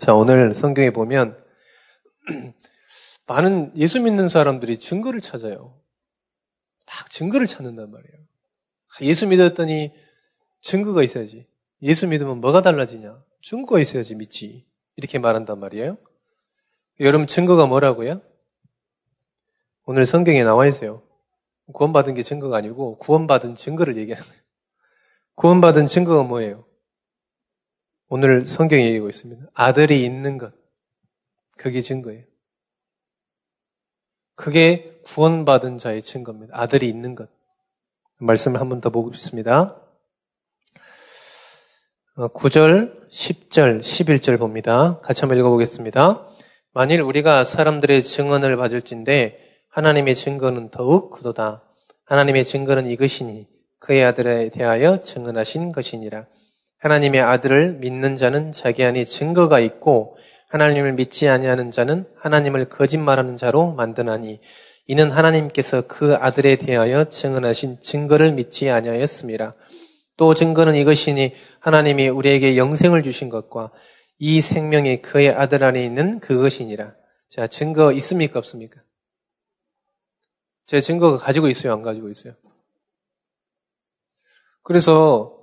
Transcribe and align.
자, 0.00 0.14
오늘 0.14 0.54
성경에 0.54 0.88
보면 0.88 1.38
많은 3.28 3.76
예수 3.76 4.00
믿는 4.00 4.30
사람들이 4.30 4.78
증거를 4.78 5.20
찾아요. 5.20 5.78
막 6.86 7.10
증거를 7.10 7.46
찾는단 7.46 7.90
말이에요. 7.90 8.18
예수 9.02 9.26
믿었더니 9.26 9.92
증거가 10.62 11.02
있어야지. 11.02 11.46
예수 11.82 12.06
믿으면 12.06 12.40
뭐가 12.40 12.62
달라지냐? 12.62 13.22
증거가 13.42 13.78
있어야지 13.78 14.14
믿지. 14.14 14.66
이렇게 14.96 15.18
말한단 15.18 15.60
말이에요. 15.60 15.98
여러분 17.00 17.26
증거가 17.26 17.66
뭐라고요? 17.66 18.22
오늘 19.84 20.06
성경에 20.06 20.42
나와 20.44 20.66
있어요. 20.66 21.02
구원받은 21.74 22.14
게 22.14 22.22
증거가 22.22 22.56
아니고 22.56 22.96
구원받은 22.96 23.54
증거를 23.54 23.98
얘기하는 23.98 24.26
거예요. 24.26 24.42
구원받은 25.34 25.88
증거가 25.88 26.22
뭐예요? 26.22 26.69
오늘 28.12 28.44
성경에 28.44 28.86
얘기하고 28.86 29.08
있습니다. 29.08 29.46
아들이 29.54 30.04
있는 30.04 30.36
것. 30.36 30.52
그게 31.56 31.80
증거예요. 31.80 32.24
그게 34.34 35.00
구원받은 35.04 35.78
자의 35.78 36.02
증거입니다. 36.02 36.52
아들이 36.58 36.88
있는 36.88 37.14
것. 37.14 37.28
말씀을 38.18 38.60
한 38.60 38.68
번 38.68 38.80
더 38.80 38.90
보겠습니다. 38.90 39.80
9절, 42.16 43.08
10절, 43.10 43.80
11절 43.80 44.38
봅니다. 44.40 44.98
같이 45.00 45.20
한번 45.20 45.38
읽어보겠습니다. 45.38 46.26
만일 46.72 47.02
우리가 47.02 47.44
사람들의 47.44 48.02
증언을 48.02 48.56
받을진데 48.56 49.38
하나님의 49.70 50.16
증거는 50.16 50.70
더욱 50.70 51.10
그도다. 51.10 51.62
하나님의 52.06 52.44
증거는 52.44 52.88
이것이니 52.88 53.46
그의 53.78 54.04
아들에 54.04 54.50
대하여 54.50 54.98
증언하신 54.98 55.70
것이니라. 55.70 56.26
하나님의 56.80 57.20
아들을 57.20 57.74
믿는 57.74 58.16
자는 58.16 58.52
자기 58.52 58.84
안에 58.84 59.04
증거가 59.04 59.60
있고 59.60 60.16
하나님을 60.48 60.94
믿지 60.94 61.28
아니하는 61.28 61.70
자는 61.70 62.06
하나님을 62.16 62.68
거짓말하는 62.68 63.36
자로 63.36 63.72
만드나니 63.72 64.40
이는 64.86 65.10
하나님께서 65.10 65.82
그 65.86 66.16
아들에 66.16 66.56
대하여 66.56 67.04
증언하신 67.04 67.80
증거를 67.80 68.32
믿지 68.32 68.70
아니하였습니다. 68.70 69.54
또 70.16 70.34
증거는 70.34 70.74
이것이니 70.74 71.34
하나님이 71.60 72.08
우리에게 72.08 72.56
영생을 72.56 73.02
주신 73.02 73.28
것과 73.28 73.70
이 74.18 74.40
생명이 74.40 75.02
그의 75.02 75.30
아들 75.30 75.62
안에 75.62 75.84
있는 75.84 76.18
그것이니라. 76.18 76.94
자, 77.28 77.46
증거 77.46 77.92
있습니까? 77.92 78.38
없습니까? 78.38 78.80
제 80.66 80.80
증거가 80.80 81.18
가지고 81.18 81.48
있어요? 81.48 81.72
안 81.72 81.82
가지고 81.82 82.08
있어요? 82.08 82.34
그래서 84.62 85.39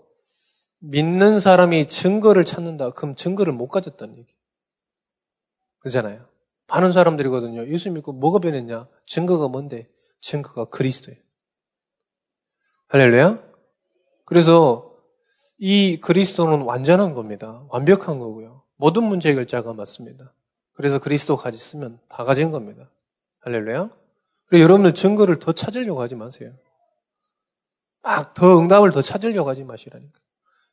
믿는 0.80 1.40
사람이 1.40 1.88
증거를 1.88 2.46
찾는다. 2.46 2.92
그럼 2.92 3.16
증거를 3.16 3.54
못 3.54 3.68
가졌다는 3.68 4.18
얘기. 4.18 4.34
그렇잖아요. 5.80 6.28
많은 6.68 6.92
사람들이거든요. 6.92 7.68
예수 7.68 7.92
믿고 7.92 8.14
뭐가 8.14 8.40
변했냐? 8.40 8.88
증거가 9.06 9.48
뭔데? 9.48 9.90
증거가 10.22 10.66
그리스도예요. 10.66 11.20
할렐루야? 12.90 13.44
그래서 14.26 14.96
이 15.58 16.00
그리스도는 16.02 16.62
완전한 16.62 17.14
겁니다. 17.14 17.66
완벽한 17.70 18.20
거고요. 18.20 18.64
모든 18.76 19.04
문제 19.04 19.30
해결자가 19.30 19.74
맞습니다. 19.74 20.34
그래서 20.74 21.00
그리스도 21.00 21.38
가졌으면 21.38 22.00
다 22.10 22.24
가진 22.24 22.52
겁니다. 22.52 22.90
할렐루야? 23.40 23.90
그래서 24.48 24.64
여러분들 24.64 24.94
증거를 24.94 25.40
더 25.40 25.52
찾으려고 25.54 26.02
하지 26.02 26.16
마세요. 26.16 26.54
막 28.04 28.34
더 28.34 28.60
응답을 28.60 28.92
더 28.92 29.02
찾으려고 29.02 29.50
하지 29.50 29.64
마시라니까. 29.64 30.20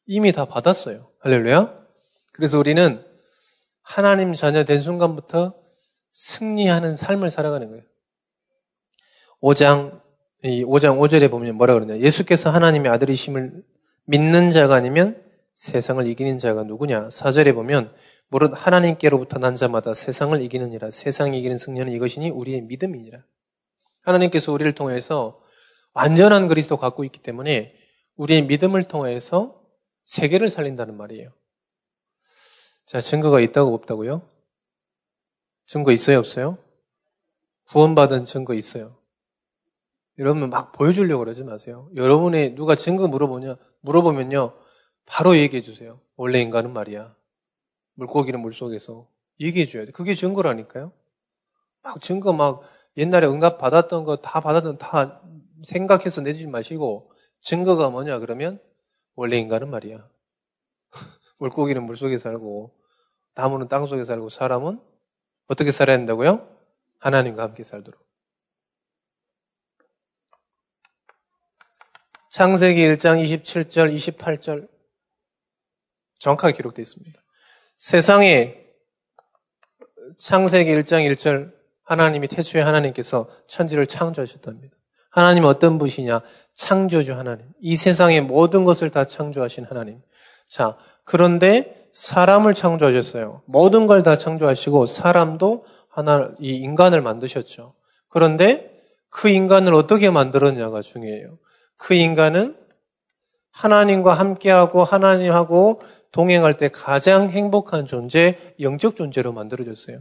이미 0.06 0.32
다 0.32 0.44
받았어요. 0.44 1.10
할렐루야. 1.20 1.84
그래서 2.32 2.58
우리는 2.58 3.04
하나님 3.82 4.34
자녀 4.34 4.64
된 4.64 4.80
순간부터 4.80 5.54
승리하는 6.12 6.96
삶을 6.96 7.30
살아가는 7.30 7.68
거예요. 7.68 7.82
5장, 9.42 10.00
이 10.44 10.64
5장 10.64 10.98
5절에 10.98 11.30
보면 11.30 11.56
뭐라 11.56 11.74
그러냐. 11.74 11.98
예수께서 11.98 12.50
하나님의 12.50 12.90
아들이심을 12.92 13.62
믿는 14.06 14.50
자가 14.50 14.74
아니면 14.74 15.22
세상을 15.54 16.06
이기는 16.06 16.38
자가 16.38 16.64
누구냐. 16.64 17.08
4절에 17.08 17.54
보면 17.54 17.92
무릇 18.28 18.52
하나님께로부터 18.54 19.38
난 19.38 19.54
자마다 19.54 19.94
세상을 19.94 20.40
이기느니라. 20.42 20.90
세상이 20.90 21.38
이기는 21.38 21.58
승리는 21.58 21.92
이것이니 21.92 22.30
우리의 22.30 22.62
믿음이니라. 22.62 23.22
하나님께서 24.02 24.52
우리를 24.52 24.74
통해서 24.74 25.40
완전한 25.92 26.48
그리스도 26.48 26.76
갖고 26.76 27.04
있기 27.04 27.20
때문에 27.20 27.74
우리의 28.16 28.42
믿음을 28.46 28.84
통해서 28.84 29.63
세계를 30.04 30.50
살린다는 30.50 30.96
말이에요. 30.96 31.32
자, 32.86 33.00
증거가 33.00 33.40
있다고 33.40 33.74
없다고요? 33.74 34.22
증거 35.66 35.92
있어요, 35.92 36.18
없어요? 36.18 36.58
구원받은 37.68 38.24
증거 38.24 38.54
있어요. 38.54 38.96
여러분 40.18 40.48
막 40.50 40.72
보여주려고 40.72 41.20
그러지 41.24 41.42
마세요. 41.44 41.90
여러분의 41.96 42.54
누가 42.54 42.76
증거 42.76 43.08
물어보냐? 43.08 43.56
물어보면요. 43.80 44.54
바로 45.06 45.36
얘기해 45.36 45.62
주세요. 45.62 46.00
원래 46.16 46.40
인간은 46.40 46.72
말이야. 46.72 47.16
물고기는 47.94 48.38
물속에서 48.40 49.08
얘기해 49.40 49.66
줘야 49.66 49.86
돼. 49.86 49.90
그게 49.92 50.14
증거라니까요. 50.14 50.92
막 51.82 52.00
증거 52.00 52.32
막 52.32 52.62
옛날에 52.96 53.26
응답 53.26 53.58
받았던 53.58 54.04
거 54.04 54.16
다 54.16 54.40
받았던 54.40 54.78
다 54.78 55.22
생각해서 55.64 56.20
내지 56.20 56.46
마시고 56.46 57.10
증거가 57.40 57.90
뭐냐 57.90 58.20
그러면 58.20 58.60
원래 59.14 59.38
인간은 59.38 59.70
말이야. 59.70 60.08
물고기는 61.38 61.82
물속에 61.82 62.18
살고 62.18 62.78
나무는 63.34 63.68
땅속에 63.68 64.04
살고 64.04 64.28
사람은 64.28 64.80
어떻게 65.46 65.72
살아야 65.72 65.96
한다고요? 65.96 66.48
하나님과 66.98 67.42
함께 67.42 67.64
살도록. 67.64 68.02
창세기 72.30 72.80
1장 72.80 73.22
27절, 73.22 73.94
28절 73.94 74.68
정확하게 76.18 76.54
기록되어 76.54 76.82
있습니다. 76.82 77.22
세상에 77.76 78.64
창세기 80.18 80.70
1장 80.70 81.08
1절 81.12 81.54
하나님이 81.84 82.28
태초에 82.28 82.62
하나님께서 82.62 83.28
천지를 83.46 83.86
창조하셨답니다. 83.86 84.73
하나님은 85.14 85.48
어떤 85.48 85.78
분이냐? 85.78 86.22
창조주 86.54 87.14
하나님. 87.14 87.46
이 87.60 87.76
세상의 87.76 88.20
모든 88.22 88.64
것을 88.64 88.90
다 88.90 89.04
창조하신 89.04 89.64
하나님. 89.64 90.02
자, 90.48 90.76
그런데 91.04 91.88
사람을 91.92 92.54
창조하셨어요. 92.54 93.42
모든 93.46 93.86
걸 93.86 94.02
다 94.02 94.18
창조하시고 94.18 94.86
사람도 94.86 95.66
하나 95.88 96.32
이 96.40 96.56
인간을 96.56 97.00
만드셨죠. 97.00 97.74
그런데 98.08 98.72
그 99.08 99.28
인간을 99.28 99.72
어떻게 99.74 100.10
만들었냐가 100.10 100.80
중요해요. 100.80 101.38
그 101.76 101.94
인간은 101.94 102.56
하나님과 103.52 104.14
함께하고 104.14 104.82
하나님하고 104.82 105.80
동행할 106.10 106.56
때 106.56 106.68
가장 106.70 107.30
행복한 107.30 107.86
존재, 107.86 108.36
영적 108.60 108.96
존재로 108.96 109.32
만들어졌어요. 109.32 110.00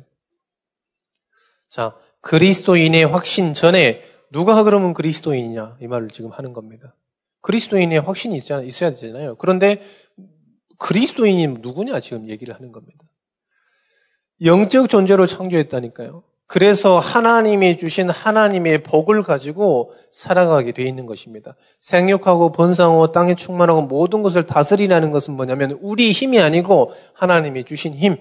자, 1.69 1.95
그리스도인의 2.21 3.05
확신 3.05 3.53
전에 3.53 4.01
누가 4.33 4.63
그러면 4.63 4.93
그리스도인이냐 4.93 5.77
이 5.79 5.87
말을 5.87 6.09
지금 6.09 6.31
하는 6.31 6.51
겁니다. 6.51 6.95
그리스도인의 7.41 8.01
확신이 8.01 8.35
있어야 8.35 8.91
되잖아요. 8.91 9.35
그런데 9.35 9.81
그리스도인이 10.79 11.47
누구냐 11.61 11.99
지금 11.99 12.27
얘기를 12.29 12.53
하는 12.53 12.71
겁니다. 12.71 13.03
영적 14.43 14.89
존재로 14.89 15.27
창조했다니까요. 15.27 16.23
그래서 16.47 16.99
하나님이 16.99 17.77
주신 17.77 18.09
하나님의 18.09 18.83
복을 18.83 19.21
가지고 19.21 19.93
살아가게 20.11 20.71
돼 20.71 20.83
있는 20.83 21.05
것입니다. 21.05 21.55
생육하고 21.79 22.51
번성하고 22.51 23.11
땅에 23.11 23.35
충만하고 23.35 23.83
모든 23.83 24.23
것을 24.23 24.45
다스리라는 24.45 25.11
것은 25.11 25.35
뭐냐면 25.35 25.77
우리 25.81 26.11
힘이 26.11 26.39
아니고 26.39 26.91
하나님이 27.13 27.63
주신 27.63 27.93
힘. 27.93 28.17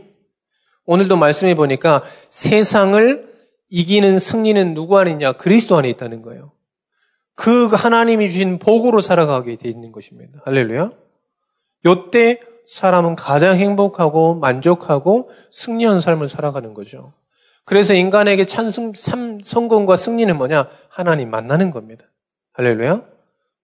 오늘도 0.84 1.16
말씀해 1.16 1.54
보니까 1.54 2.04
세상을 2.30 3.31
이기는 3.74 4.18
승리는 4.18 4.74
누구 4.74 4.98
안에 4.98 5.12
있냐? 5.12 5.32
그리스도 5.32 5.78
안에 5.78 5.88
있다는 5.88 6.20
거예요. 6.20 6.52
그 7.34 7.66
하나님이 7.68 8.30
주신 8.30 8.58
복으로 8.58 9.00
살아가게 9.00 9.56
돼 9.56 9.70
있는 9.70 9.92
것입니다. 9.92 10.40
할렐루야. 10.44 10.92
요때 11.86 12.40
사람은 12.66 13.16
가장 13.16 13.56
행복하고 13.56 14.34
만족하고 14.34 15.30
승리한 15.50 16.00
삶을 16.00 16.28
살아가는 16.28 16.74
거죠. 16.74 17.14
그래서 17.64 17.94
인간에게 17.94 18.44
찬승, 18.44 18.92
성공과 19.42 19.96
승리는 19.96 20.36
뭐냐? 20.36 20.68
하나님 20.90 21.30
만나는 21.30 21.70
겁니다. 21.70 22.04
할렐루야. 22.52 23.02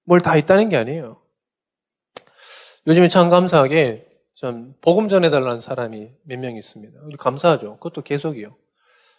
뭘 0.04 0.20
다 0.22 0.38
있다는 0.38 0.70
게 0.70 0.78
아니에요. 0.78 1.20
요즘에 2.86 3.08
참 3.08 3.28
감사하게 3.28 4.06
좀 4.34 4.74
복음 4.80 5.08
전해달라는 5.08 5.60
사람이 5.60 6.08
몇 6.22 6.38
명 6.38 6.56
있습니다. 6.56 6.98
감사하죠. 7.18 7.74
그것도 7.74 8.00
계속이요. 8.00 8.56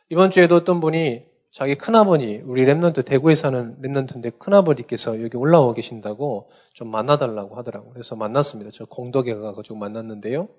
이번 0.09 0.31
주에도 0.31 0.55
어떤 0.55 0.79
분이 0.79 1.23
자기 1.51 1.75
큰아버지, 1.75 2.41
우리 2.45 2.65
랩런트 2.65 3.05
대구에 3.05 3.35
사는 3.35 3.79
랩런트인데 3.81 4.39
큰아버지께서 4.39 5.21
여기 5.21 5.37
올라와 5.37 5.73
계신다고 5.73 6.49
좀 6.73 6.89
만나달라고 6.89 7.55
하더라고요. 7.55 7.93
그래서 7.93 8.15
만났습니다. 8.15 8.71
저 8.71 8.85
공덕에 8.85 9.35
가가지고 9.35 9.77
만났는데요. 9.77 10.49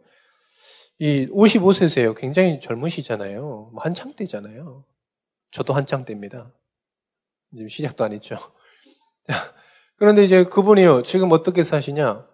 이 0.98 1.26
55세세요. 1.28 2.16
굉장히 2.16 2.60
젊으시잖아요. 2.60 3.70
뭐 3.72 3.82
한창 3.82 4.14
때잖아요. 4.14 4.84
저도 5.50 5.72
한창 5.72 6.04
때입니다. 6.04 6.52
지금 7.52 7.68
시작도 7.68 8.04
안 8.04 8.12
했죠. 8.12 8.36
자, 9.26 9.34
그런데 9.96 10.24
이제 10.24 10.44
그분이요. 10.44 11.02
지금 11.02 11.32
어떻게 11.32 11.64
사시냐? 11.64 12.26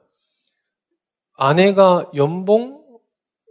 아내가 1.34 2.10
연봉 2.14 2.84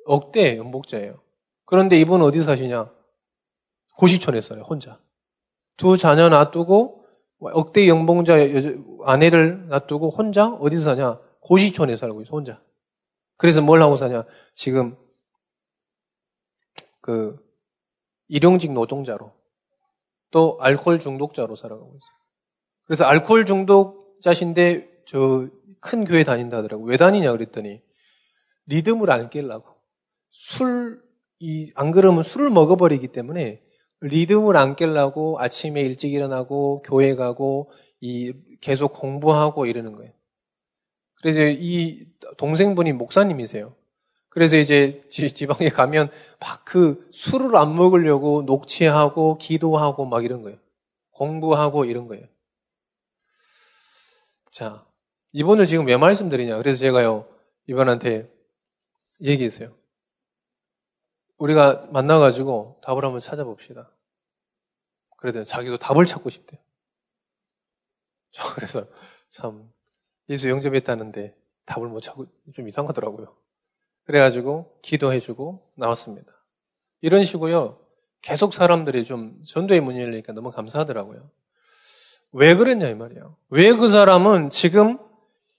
억대 0.06 0.58
연봉자예요. 0.58 1.22
그런데 1.66 2.00
이분 2.00 2.22
어디 2.22 2.44
사시냐? 2.44 2.95
고시촌에 3.98 4.42
서요, 4.42 4.62
혼자. 4.62 5.00
두 5.78 5.98
자녀 5.98 6.30
놔두고 6.30 7.06
억대 7.40 7.88
연봉자 7.88 8.36
아내를 9.04 9.68
놔두고 9.68 10.10
혼자 10.10 10.50
어디서 10.50 10.86
사냐? 10.86 11.20
고시촌에 11.42 11.98
살고 11.98 12.22
있어, 12.22 12.32
혼자. 12.32 12.62
그래서 13.38 13.62
뭘 13.62 13.82
하고 13.82 13.98
사냐? 13.98 14.26
지금 14.54 14.98
그 17.02 17.38
일용직 18.28 18.72
노동자로 18.72 19.32
또 20.32 20.58
알코올 20.60 21.00
중독자로 21.00 21.56
살아가고 21.56 21.88
있어요. 21.88 22.16
그래서 22.86 23.06
알코올 23.06 23.46
중독자신데 23.46 25.04
저 25.06 25.50
큰 25.86 26.04
교회 26.04 26.24
다닌다 26.24 26.58
하더라고. 26.58 26.84
왜 26.84 26.98
다니냐 26.98 27.32
그랬더니 27.32 27.80
리듬을 28.66 29.12
안 29.12 29.30
깨려고. 29.30 29.76
술, 30.32 31.00
이, 31.40 31.72
안 31.76 31.92
그러면 31.92 32.24
술을 32.24 32.50
먹어버리기 32.50 33.10
때문에 33.10 33.62
리듬을 34.02 34.58
안 34.58 34.76
깨려고 34.76 35.38
아침에 35.40 35.82
일찍 35.82 36.14
일어나고 36.14 36.84
교회 36.84 37.16
가고 37.16 37.72
이 38.02 38.34
계속 38.62 38.94
공부하고 38.94 39.66
이러는 39.66 39.94
거예요. 39.96 40.12
그래서 41.22 41.40
이 41.42 42.06
동생분이 42.38 42.94
목사님이세요. 42.94 43.76
그래서 44.30 44.58
이제 44.58 45.02
지방에 45.10 45.70
가면 45.70 46.10
막 46.40 46.66
그 46.66 47.08
술을 47.12 47.56
안 47.56 47.76
먹으려고 47.76 48.42
녹취하고 48.42 49.38
기도하고 49.38 50.06
막 50.06 50.26
이런 50.26 50.42
거예요. 50.42 50.58
공부하고 51.12 51.86
이런 51.86 52.08
거예요. 52.08 52.28
자, 54.52 54.86
이분을 55.32 55.68
지금 55.68 55.86
왜 55.86 55.96
말씀드리냐. 55.96 56.58
그래서 56.58 56.80
제가요, 56.80 57.28
이분한테 57.68 58.30
얘기했어요. 59.22 59.74
우리가 61.38 61.88
만나가지고 61.92 62.80
답을 62.84 63.04
한번 63.04 63.20
찾아봅시다. 63.20 63.92
그래도 65.18 65.44
자기도 65.44 65.78
답을 65.78 66.06
찾고 66.06 66.30
싶대요. 66.30 66.60
자, 68.32 68.44
그래서 68.54 68.86
참, 69.28 69.72
예수 70.30 70.50
영접했다는데 70.50 71.36
답을 71.66 71.88
못 71.88 72.00
찾고 72.02 72.26
좀 72.54 72.68
이상하더라고요. 72.68 73.36
그래가지고 74.06 74.80
기도해주고 74.82 75.72
나왔습니다. 75.76 76.32
이런 77.02 77.24
식으로요. 77.24 77.80
계속 78.22 78.54
사람들이 78.54 79.04
좀 79.04 79.42
전도의 79.44 79.82
문이 79.82 80.00
열리니까 80.00 80.34
너무 80.34 80.52
감사하더라고요. 80.52 81.30
왜 82.32 82.56
그랬냐 82.56 82.88
이 82.90 82.96
말이에요. 82.96 83.38
왜 83.50 83.74
그 83.76 83.88
사람은 83.90 84.50
지금 84.50 85.00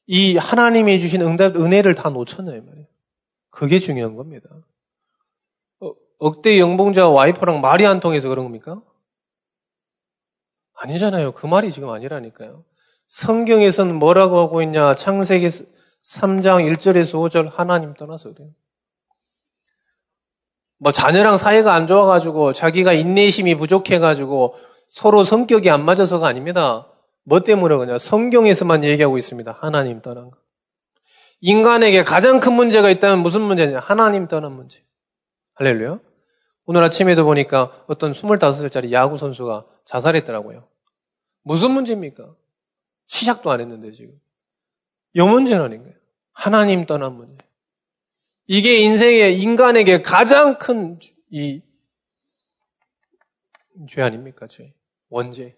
이 0.07 0.37
하나님이 0.37 1.01
주신 1.01 1.23
응답 1.23 1.57
은혜를 1.57 1.95
다 1.95 2.11
놓쳤냐 2.11 2.55
이 2.55 2.61
말이에요. 2.61 2.87
그게 3.51 3.79
중요한 3.79 4.15
겁니다. 4.15 4.49
어, 6.19 6.27
억대 6.27 6.59
영봉자 6.59 7.09
와이프랑 7.09 7.61
말이 7.61 7.87
안 7.87 8.01
통해서 8.01 8.29
그런 8.29 8.45
겁니까? 8.45 8.81
아니잖아요. 10.75 11.33
그 11.33 11.47
말이 11.47 11.71
지금 11.71 11.91
아니라니까요. 11.91 12.65
성경에서는 13.09 13.95
뭐라고 13.95 14.39
하고 14.39 14.63
있냐? 14.63 14.95
창세기 14.95 15.47
3장 15.47 16.71
1절에서 16.77 17.15
5절 17.15 17.51
하나님 17.51 17.95
떠나서 17.95 18.35
그래요. 18.35 18.51
뭐 20.79 20.93
자녀랑 20.93 21.39
사이가 21.39 21.73
안 21.73 21.87
좋아가지고 21.87 22.53
자기가 22.53 22.93
인내심이 22.93 23.55
부족해가지고 23.55 24.57
서로 24.89 25.25
성격이 25.25 25.71
안 25.71 25.85
맞아서가 25.85 26.27
아닙니다. 26.27 26.93
뭐 27.25 27.41
때문에 27.41 27.77
그냐? 27.77 27.99
성경에서만 27.99 28.85
얘기하고 28.85 29.19
있습니다. 29.19 29.51
하나님 29.53 30.03
떠난 30.03 30.31
거. 30.31 30.39
인간에게 31.41 32.05
가장 32.05 32.41
큰 32.41 32.53
문제가 32.53 32.91
있다면 32.91 33.21
무슨 33.21 33.41
문제냐? 33.43 33.81
하나님 33.81 34.29
떠난 34.29 34.53
문제. 34.53 34.85
할렐루야. 35.55 35.99
오늘 36.67 36.83
아침에도 36.83 37.25
보니까 37.25 37.85
어떤 37.87 38.13
25살짜리 38.13 38.91
야구 38.93 39.17
선수가 39.19 39.67
자살했더라고요. 39.85 40.69
무슨 41.43 41.71
문제입니까? 41.71 42.35
시작도 43.07 43.51
안 43.51 43.61
했는데 43.61 43.93
지금. 43.93 44.21
요 45.17 45.27
문제는 45.27 45.65
아닌 45.65 45.83
거예요. 45.83 45.97
하나님 46.33 46.85
떠난 46.87 47.15
문제. 47.15 47.45
이게 48.49 48.79
인생의 48.81 49.41
인간에게 49.41 50.03
가장 50.03 50.59
큰 50.59 50.99
이 51.31 51.61
죄 53.89 54.01
아닙니까? 54.03 54.47
죄. 54.49 54.73
원죄. 55.09 55.57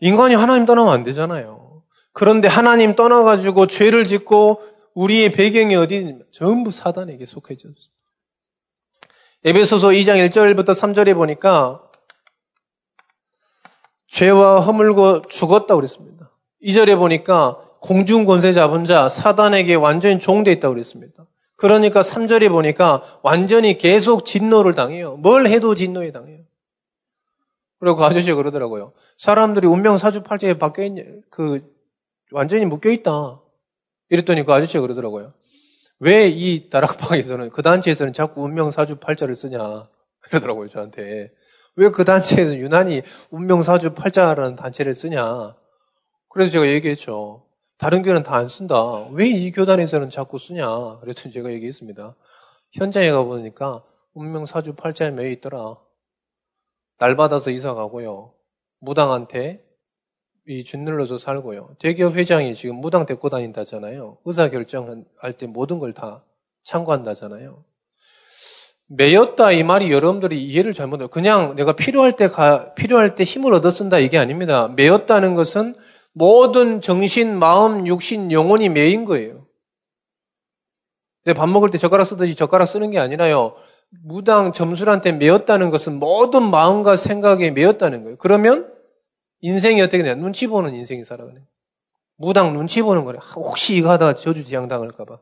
인간이 0.00 0.34
하나님 0.34 0.66
떠나면 0.66 0.92
안 0.92 1.02
되잖아요. 1.04 1.84
그런데 2.12 2.48
하나님 2.48 2.96
떠나가지고 2.96 3.66
죄를 3.68 4.04
짓고 4.04 4.62
우리의 4.94 5.32
배경이 5.32 5.76
어디 5.76 6.18
전부 6.32 6.70
사단에게 6.70 7.24
속해졌습니다. 7.26 7.97
에베소서 9.44 9.88
2장 9.88 10.28
1절부터 10.28 10.70
3절에 10.70 11.14
보니까 11.14 11.80
죄와 14.08 14.60
허물고 14.60 15.22
죽었다 15.28 15.76
그랬습니다. 15.76 16.30
2절에 16.62 16.96
보니까 16.96 17.62
공중 17.80 18.24
권세 18.24 18.52
잡은 18.52 18.84
자 18.84 19.08
사단에게 19.08 19.76
완전히 19.76 20.18
종돼 20.18 20.50
있다고 20.52 20.74
그랬습니다. 20.74 21.26
그러니까 21.54 22.02
3절에 22.02 22.48
보니까 22.48 23.20
완전히 23.22 23.78
계속 23.78 24.24
진노를 24.24 24.74
당해요. 24.74 25.16
뭘 25.16 25.46
해도 25.46 25.74
진노에 25.74 26.10
당해요. 26.10 26.40
그리고 27.78 27.96
그 27.96 28.04
아저씨가 28.04 28.34
그러더라고요. 28.36 28.92
사람들이 29.18 29.68
운명 29.68 29.98
사주팔자에 29.98 30.54
바뀌어 30.54 30.84
있냐, 30.86 31.02
그, 31.30 31.60
완전히 32.32 32.64
묶여 32.64 32.90
있다. 32.90 33.40
이랬더니 34.08 34.44
그 34.44 34.52
아저씨가 34.52 34.80
그러더라고요. 34.80 35.32
왜 36.00 36.28
이 36.28 36.70
다락방에서는, 36.70 37.50
그 37.50 37.62
단체에서는 37.62 38.12
자꾸 38.12 38.42
운명 38.42 38.70
사주 38.70 38.96
팔자를 38.96 39.34
쓰냐. 39.34 39.88
이러더라고요, 40.30 40.68
저한테. 40.68 41.30
왜 41.76 41.90
그 41.90 42.04
단체에서 42.04 42.56
유난히 42.56 43.02
운명 43.30 43.62
사주 43.62 43.94
팔자라는 43.94 44.56
단체를 44.56 44.94
쓰냐. 44.94 45.56
그래서 46.28 46.52
제가 46.52 46.66
얘기했죠. 46.68 47.46
다른 47.78 48.02
교회는 48.02 48.22
다 48.24 48.36
안 48.36 48.48
쓴다. 48.48 49.06
왜 49.12 49.28
이 49.28 49.52
교단에서는 49.52 50.10
자꾸 50.10 50.38
쓰냐. 50.38 50.98
그랬더니 51.00 51.32
제가 51.32 51.52
얘기했습니다. 51.52 52.16
현장에 52.72 53.10
가보니까 53.12 53.84
운명 54.14 54.46
사주 54.46 54.74
팔자에 54.74 55.10
매여 55.12 55.30
있더라. 55.30 55.76
날 56.98 57.16
받아서 57.16 57.50
이사 57.50 57.74
가고요. 57.74 58.34
무당한테 58.80 59.64
이 60.48 60.64
준눌러서 60.64 61.18
살고요. 61.18 61.76
대기업 61.78 62.16
회장이 62.16 62.54
지금 62.54 62.76
무당 62.76 63.04
데리고 63.04 63.28
다닌다잖아요. 63.28 64.16
의사 64.24 64.48
결정할 64.48 65.32
때 65.36 65.46
모든 65.46 65.78
걸 65.78 65.92
다 65.92 66.24
참고한다잖아요. 66.64 67.64
매였다 68.88 69.52
이 69.52 69.62
말이 69.62 69.92
여러분들이 69.92 70.42
이해를 70.42 70.72
잘못해요. 70.72 71.08
그냥 71.08 71.54
내가 71.54 71.72
필요할 71.76 72.16
때 72.16 72.28
가, 72.28 72.72
필요할 72.74 73.14
때 73.14 73.24
힘을 73.24 73.52
얻어 73.52 73.70
쓴다 73.70 73.98
이게 73.98 74.18
아닙니다. 74.18 74.68
매였다는 74.68 75.34
것은 75.34 75.74
모든 76.14 76.80
정신, 76.80 77.38
마음, 77.38 77.86
육신, 77.86 78.32
영혼이 78.32 78.70
매인 78.70 79.04
거예요. 79.04 79.46
내밥 81.24 81.50
먹을 81.50 81.68
때 81.70 81.76
젓가락 81.76 82.06
쓰듯이 82.06 82.34
젓가락 82.34 82.68
쓰는 82.68 82.90
게 82.90 82.98
아니라요. 82.98 83.54
무당 84.02 84.52
점술한테 84.52 85.12
매었다는 85.12 85.70
것은 85.70 85.98
모든 85.98 86.50
마음과 86.50 86.96
생각에 86.96 87.50
매었다는 87.50 88.02
거예요. 88.02 88.16
그러면 88.16 88.77
인생이 89.40 89.80
어떻게 89.82 90.02
되냐? 90.02 90.14
눈치 90.14 90.46
보는 90.46 90.74
인생이 90.74 91.04
살아가네. 91.04 91.40
무당 92.16 92.52
눈치 92.52 92.82
보는 92.82 93.04
거래. 93.04 93.18
혹시 93.36 93.76
이거 93.76 93.90
하다가 93.90 94.14
저주지양 94.14 94.68
당할까봐. 94.68 95.18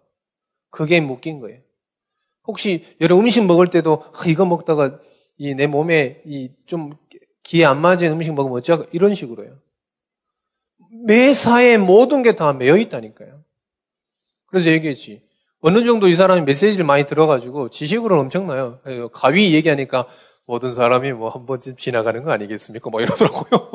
그게 0.70 1.00
묶인 1.00 1.40
거예요. 1.40 1.60
혹시 2.46 2.84
여러 3.00 3.16
음식 3.18 3.44
먹을 3.44 3.68
때도 3.70 4.04
아, 4.14 4.24
이거 4.26 4.46
먹다가 4.46 4.98
이 5.38 5.54
내 5.54 5.66
몸에 5.66 6.22
이 6.24 6.50
좀 6.66 6.96
기에 7.42 7.64
안 7.64 7.80
맞은 7.80 8.10
음식 8.12 8.32
먹으면 8.34 8.58
어쩌 8.58 8.84
이런 8.92 9.14
식으로요. 9.14 9.58
매사에 11.06 11.76
모든 11.78 12.22
게 12.22 12.32
다 12.36 12.52
매여 12.52 12.76
있다니까요. 12.78 13.42
그래서 14.46 14.70
얘기했지. 14.70 15.22
어느 15.60 15.84
정도 15.84 16.08
이 16.08 16.16
사람이 16.16 16.42
메시지를 16.42 16.84
많이 16.84 17.06
들어가지고 17.06 17.70
지식으로는 17.70 18.24
엄청나요. 18.24 18.80
가위 19.12 19.52
얘기하니까 19.54 20.06
모든 20.46 20.72
사람이 20.72 21.12
뭐 21.12 21.28
한 21.30 21.44
번쯤 21.46 21.76
지나가는 21.76 22.22
거 22.22 22.30
아니겠습니까? 22.32 22.88
뭐 22.90 23.00
이러더라고요. 23.00 23.70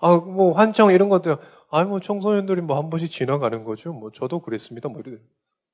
아, 0.00 0.16
뭐 0.16 0.52
환청 0.52 0.90
이런 0.92 1.08
것도 1.08 1.38
아, 1.70 1.84
뭐 1.84 2.00
청소년들이 2.00 2.60
뭐 2.62 2.76
한 2.76 2.90
번씩 2.90 3.10
지나가는 3.10 3.64
거죠. 3.64 3.92
뭐 3.92 4.10
저도 4.12 4.40
그랬습니다. 4.40 4.88
뭐 4.88 5.02
이래. 5.04 5.18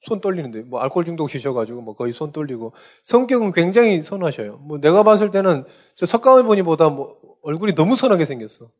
손 0.02 0.20
떨리는데 0.22 0.62
뭐 0.62 0.80
알코올 0.80 1.04
중독이셔가지고 1.04 1.82
뭐 1.82 1.94
거의 1.94 2.12
손 2.14 2.32
떨리고 2.32 2.72
성격은 3.04 3.52
굉장히 3.52 4.02
선하셔요. 4.02 4.56
뭐 4.58 4.78
내가 4.78 5.02
봤을 5.02 5.30
때는 5.30 5.64
저 5.94 6.06
석가모니 6.06 6.44
보니보다 6.46 6.88
뭐 6.88 7.18
얼굴이 7.42 7.74
너무 7.74 7.96
선하게 7.96 8.24
생겼어. 8.24 8.70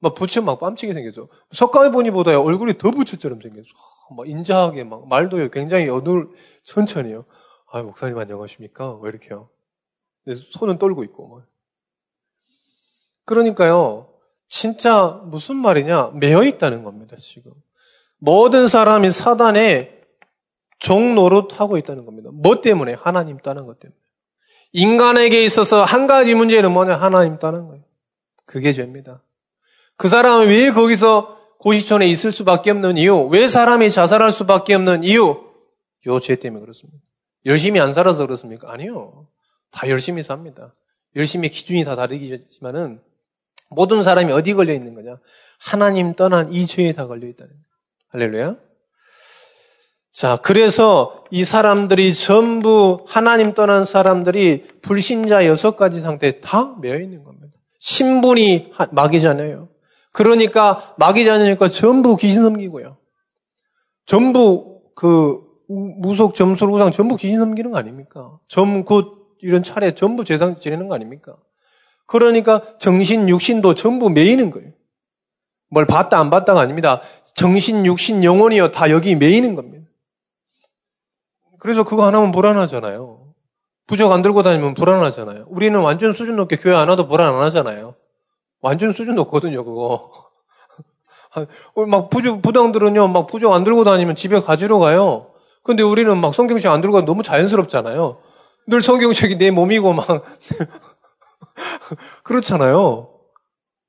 막 0.00 0.14
부처 0.14 0.42
막 0.42 0.58
뺨치게 0.58 0.92
생겼어. 0.94 1.28
석가모니 1.52 2.10
보다 2.10 2.38
얼굴이 2.40 2.78
더 2.78 2.90
부처처럼 2.90 3.40
생겼어. 3.40 3.68
막 4.16 4.28
인자하게 4.28 4.84
막 4.84 5.08
말도 5.08 5.48
굉장히 5.50 5.86
여둘 5.86 6.30
천천히요. 6.64 7.24
아 7.70 7.82
목사님 7.82 8.18
안녕하십니까? 8.18 8.96
왜 8.96 9.10
이렇게요? 9.10 9.50
손은 10.34 10.78
떨고 10.78 11.04
있고. 11.04 11.42
그러니까요, 13.28 14.08
진짜 14.48 15.20
무슨 15.24 15.56
말이냐? 15.56 16.12
매여 16.14 16.44
있다는 16.44 16.82
겁니다, 16.82 17.14
지금. 17.18 17.52
모든 18.18 18.66
사람이 18.66 19.10
사단의 19.10 20.00
종노릇 20.78 21.60
하고 21.60 21.76
있다는 21.76 22.06
겁니다. 22.06 22.30
뭐 22.32 22.60
때문에? 22.62 22.94
하나님 22.94 23.36
따는 23.38 23.66
것 23.66 23.78
때문에. 23.78 23.96
인간에게 24.72 25.44
있어서 25.44 25.84
한 25.84 26.06
가지 26.06 26.34
문제는 26.34 26.72
뭐냐? 26.72 26.96
하나님 26.96 27.38
따는 27.38 27.66
거예요. 27.68 27.82
그게 28.46 28.72
죄입니다. 28.72 29.22
그 29.96 30.08
사람은 30.08 30.48
왜 30.48 30.70
거기서 30.70 31.36
고시촌에 31.58 32.06
있을 32.08 32.32
수밖에 32.32 32.70
없는 32.70 32.96
이유? 32.96 33.28
왜 33.30 33.48
사람이 33.48 33.90
자살할 33.90 34.32
수밖에 34.32 34.74
없는 34.74 35.04
이유? 35.04 35.44
요 36.06 36.20
죄 36.20 36.36
때문에 36.36 36.60
그렇습니다. 36.62 36.98
열심히 37.44 37.80
안 37.80 37.92
살아서 37.92 38.24
그렇습니까? 38.24 38.72
아니요. 38.72 39.26
다 39.70 39.88
열심히 39.88 40.22
삽니다. 40.22 40.74
열심히 41.16 41.48
기준이 41.50 41.84
다 41.84 41.96
다르지만은 41.96 43.00
모든 43.70 44.02
사람이 44.02 44.32
어디 44.32 44.54
걸려 44.54 44.72
있는 44.72 44.94
거냐? 44.94 45.18
하나님 45.58 46.14
떠난 46.14 46.52
이 46.52 46.66
죄에 46.66 46.92
다 46.92 47.06
걸려 47.06 47.26
있다는 47.28 47.50
거예요. 47.50 47.64
할렐루야. 48.10 48.56
자, 50.12 50.36
그래서 50.42 51.24
이 51.30 51.44
사람들이 51.44 52.12
전부 52.12 53.04
하나님 53.06 53.54
떠난 53.54 53.84
사람들이 53.84 54.66
불신자 54.82 55.46
여섯 55.46 55.76
가지 55.76 56.00
상태에 56.00 56.40
다 56.40 56.74
매여 56.80 56.98
있는 57.00 57.22
겁니다. 57.22 57.48
신분이 57.78 58.72
마귀잖아요. 58.90 59.68
그러니까 60.12 60.94
마귀자녀니까 60.98 61.68
전부 61.68 62.16
귀신 62.16 62.42
섬기고요. 62.42 62.96
전부 64.06 64.80
그 64.96 65.40
무속 65.68 66.34
점술 66.34 66.70
우상 66.70 66.90
전부 66.90 67.16
귀신 67.16 67.38
섬기는 67.38 67.70
거 67.70 67.78
아닙니까? 67.78 68.38
점굿 68.48 69.36
이런 69.40 69.62
차례 69.62 69.94
전부 69.94 70.24
재상 70.24 70.58
지내는 70.58 70.88
거 70.88 70.94
아닙니까? 70.94 71.36
그러니까 72.08 72.62
정신 72.78 73.28
육신도 73.28 73.74
전부 73.74 74.08
매이는 74.10 74.50
거예요. 74.50 74.70
뭘 75.70 75.86
봤다 75.86 76.18
안 76.18 76.30
봤다가 76.30 76.60
아닙니다. 76.60 77.02
정신 77.34 77.84
육신 77.84 78.24
영혼이요 78.24 78.72
다 78.72 78.90
여기 78.90 79.14
매이는 79.14 79.54
겁니다. 79.54 79.86
그래서 81.60 81.84
그거 81.84 82.06
하나면 82.06 82.32
불안하잖아요. 82.32 83.34
부적 83.86 84.10
안 84.10 84.22
들고 84.22 84.42
다니면 84.42 84.72
불안하잖아요. 84.74 85.46
우리는 85.48 85.78
완전 85.80 86.12
수준 86.14 86.36
높게 86.36 86.56
교회 86.56 86.74
안 86.74 86.88
와도 86.88 87.08
불안 87.08 87.34
안 87.34 87.42
하잖아요. 87.42 87.94
완전 88.62 88.92
수준 88.92 89.14
높거든요, 89.14 89.62
그거. 89.64 90.10
막 91.88 92.08
부적, 92.08 92.40
부당들은요, 92.40 93.08
막 93.08 93.26
부적 93.26 93.52
안 93.52 93.64
들고 93.64 93.84
다니면 93.84 94.14
집에 94.14 94.40
가지러 94.40 94.78
가요. 94.78 95.30
근데 95.62 95.82
우리는 95.82 96.16
막 96.18 96.34
성경책 96.34 96.70
안 96.70 96.80
들고 96.80 96.94
가면 96.94 97.06
너무 97.06 97.22
자연스럽잖아요. 97.22 98.18
늘 98.66 98.82
성경책이 98.82 99.36
내 99.36 99.50
몸이고 99.50 99.92
막. 99.92 100.06
그렇잖아요. 102.24 103.14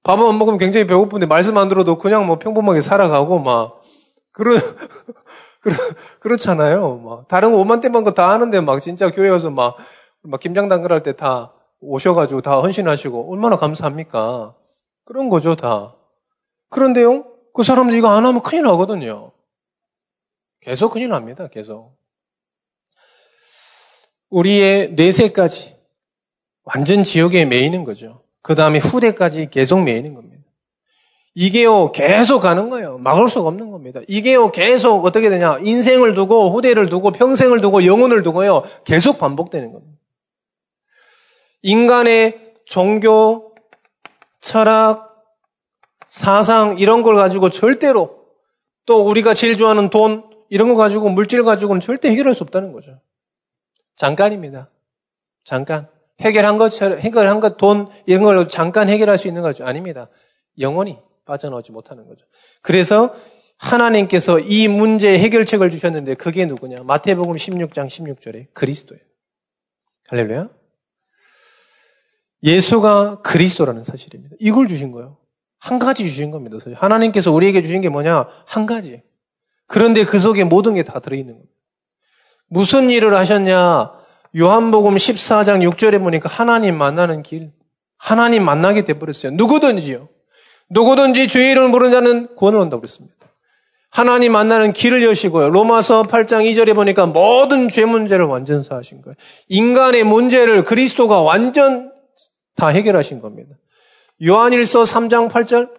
밥은 0.04 0.26
안 0.26 0.38
먹으면 0.38 0.58
굉장히 0.60 0.88
배고픈데 0.88 1.26
말씀 1.28 1.58
안 1.58 1.70
들어도 1.70 1.98
그냥 1.98 2.26
뭐 2.26 2.40
평범하게 2.40 2.82
살아가고 2.82 3.40
막. 3.40 3.82
그러, 4.32 4.54
그렇, 5.62 5.76
그렇잖아요. 6.20 6.98
막. 7.00 7.28
다른 7.28 7.52
거 7.52 7.58
오만 7.58 7.80
대만 7.82 8.04
거 8.04 8.12
다 8.14 8.30
하는데 8.32 8.62
막 8.62 8.80
진짜 8.80 9.12
교회 9.12 9.30
와서 9.30 9.50
막, 9.50 9.78
막 10.24 10.40
김장 10.40 10.68
담글할 10.70 11.04
때 11.04 11.14
다 11.14 11.54
오셔가지고 11.82 12.42
다 12.42 12.60
헌신하시고 12.60 13.32
얼마나 13.32 13.56
감사합니까? 13.56 14.56
그런 15.06 15.30
거죠, 15.30 15.56
다. 15.56 15.96
그런데요, 16.70 17.26
그 17.54 17.64
사람들 17.64 17.96
이거 17.96 18.10
안 18.10 18.26
하면 18.26 18.42
큰일 18.42 18.64
나거든요. 18.64 19.32
계속 20.62 20.92
큰일 20.92 21.10
납니다, 21.10 21.48
계속. 21.48 21.98
우리의 24.30 24.92
내세까지 24.94 25.79
완전 26.64 27.04
지옥에 27.04 27.46
매이는 27.46 27.84
거죠. 27.84 28.24
그 28.42 28.56
다음에 28.56 28.80
후대까지 28.80 29.50
계속 29.50 29.82
매이는 29.84 30.14
겁니다. 30.14 30.44
이게요, 31.36 31.92
계속 31.92 32.40
가는 32.40 32.70
거예요. 32.70 32.98
막을 32.98 33.30
수가 33.30 33.48
없는 33.48 33.72
겁니다. 33.72 34.02
이게요, 34.08 34.52
계속 34.52 35.06
어떻게 35.06 35.30
되냐. 35.30 35.58
인생을 35.62 36.14
두고, 36.16 36.52
후대를 36.52 36.90
두고, 36.90 37.12
평생을 37.12 37.62
두고, 37.62 37.86
영혼을 37.86 38.24
두고요, 38.24 38.64
계속 38.84 39.20
반복되는 39.20 39.72
겁니다. 39.72 39.98
인간의 41.62 42.54
종교, 42.66 43.54
철학, 44.42 45.10
사상 46.08 46.78
이런 46.80 47.04
걸 47.04 47.16
가지고 47.16 47.50
절대로 47.50 48.26
또 48.86 49.06
우리가 49.08 49.34
제일 49.34 49.58
좋아하는 49.58 49.90
돈 49.90 50.24
이런 50.50 50.70
거 50.70 50.76
가지고 50.76 51.10
물질 51.10 51.44
가지고는 51.44 51.80
절대 51.80 52.10
해결할 52.10 52.34
수 52.34 52.44
없다는 52.44 52.74
거죠. 52.74 53.00
잠깐입니다. 53.96 54.70
잠깐. 55.44 55.88
해결한 56.22 56.58
것처럼 56.58 57.00
해결한 57.00 57.40
것 57.40 57.58
돈 57.58 57.90
이런 58.06 58.24
걸로 58.24 58.48
잠깐 58.48 58.90
해결할 58.90 59.18
수 59.18 59.28
있는 59.28 59.42
거죠. 59.42 59.66
아닙니다. 59.66 60.10
영원히 60.60 61.00
빠져나오지 61.26 61.72
못하는 61.72 62.08
거죠. 62.08 62.26
그래서 62.62 63.14
하나님께서 63.58 64.40
이 64.40 64.68
문제의 64.68 65.20
해결책을 65.20 65.70
주셨는데 65.70 66.16
그게 66.16 66.46
누구냐? 66.46 66.78
마태복음 66.84 67.36
16장 67.36 67.88
16절에 67.88 68.54
그리스도예요. 68.54 69.02
할렐루야. 70.08 70.50
예수가 72.44 73.22
그리스도라는 73.22 73.84
사실입니다. 73.84 74.36
이걸 74.40 74.68
주신 74.68 74.92
거예요. 74.92 75.18
한 75.60 75.78
가지 75.78 76.04
주신 76.08 76.32
겁니다. 76.32 76.58
하나님께서 76.74 77.32
우리에게 77.34 77.62
주신 77.62 77.82
게 77.82 77.90
뭐냐? 77.90 78.28
한 78.46 78.66
가지. 78.66 79.04
그런데 79.68 80.06
그 80.06 80.20
속에 80.20 80.46
모든 80.46 80.76
게 80.76 80.84
다 80.84 81.00
들어있는 81.00 81.34
겁니다. 81.34 81.54
무슨 82.48 82.90
일을 82.90 83.14
하셨냐? 83.14 83.99
요한복음 84.38 84.96
14장 84.96 85.68
6절에 85.70 86.00
보니까 86.00 86.30
하나님 86.30 86.78
만나는 86.78 87.24
길. 87.24 87.52
하나님 87.98 88.44
만나게 88.46 88.84
돼버렸어요. 88.86 89.34
누구든지요. 89.34 90.08
누구든지 90.70 91.28
주의 91.28 91.52
이름을 91.52 91.72
부르는 91.72 91.92
자는 91.92 92.36
구원을 92.36 92.60
얻는다고 92.60 92.82
그랬습니다. 92.82 93.16
하나님 93.90 94.34
만나는 94.34 94.72
길을 94.72 95.04
여시고요. 95.04 95.50
로마서 95.50 96.04
8장 96.04 96.46
2절에 96.46 96.76
보니까 96.76 97.08
모든 97.08 97.70
죄 97.70 97.86
문제를 97.86 98.26
완전 98.26 98.62
사하신 98.62 99.02
거예요. 99.02 99.16
인간의 99.48 100.04
문제를 100.04 100.64
그리스도가 100.64 101.22
완전 101.22 101.92
다 102.56 102.68
해결하신 102.68 103.20
겁니다. 103.20 103.56
요한일서 104.24 104.84
3장 104.84 105.30
8절 105.30 105.70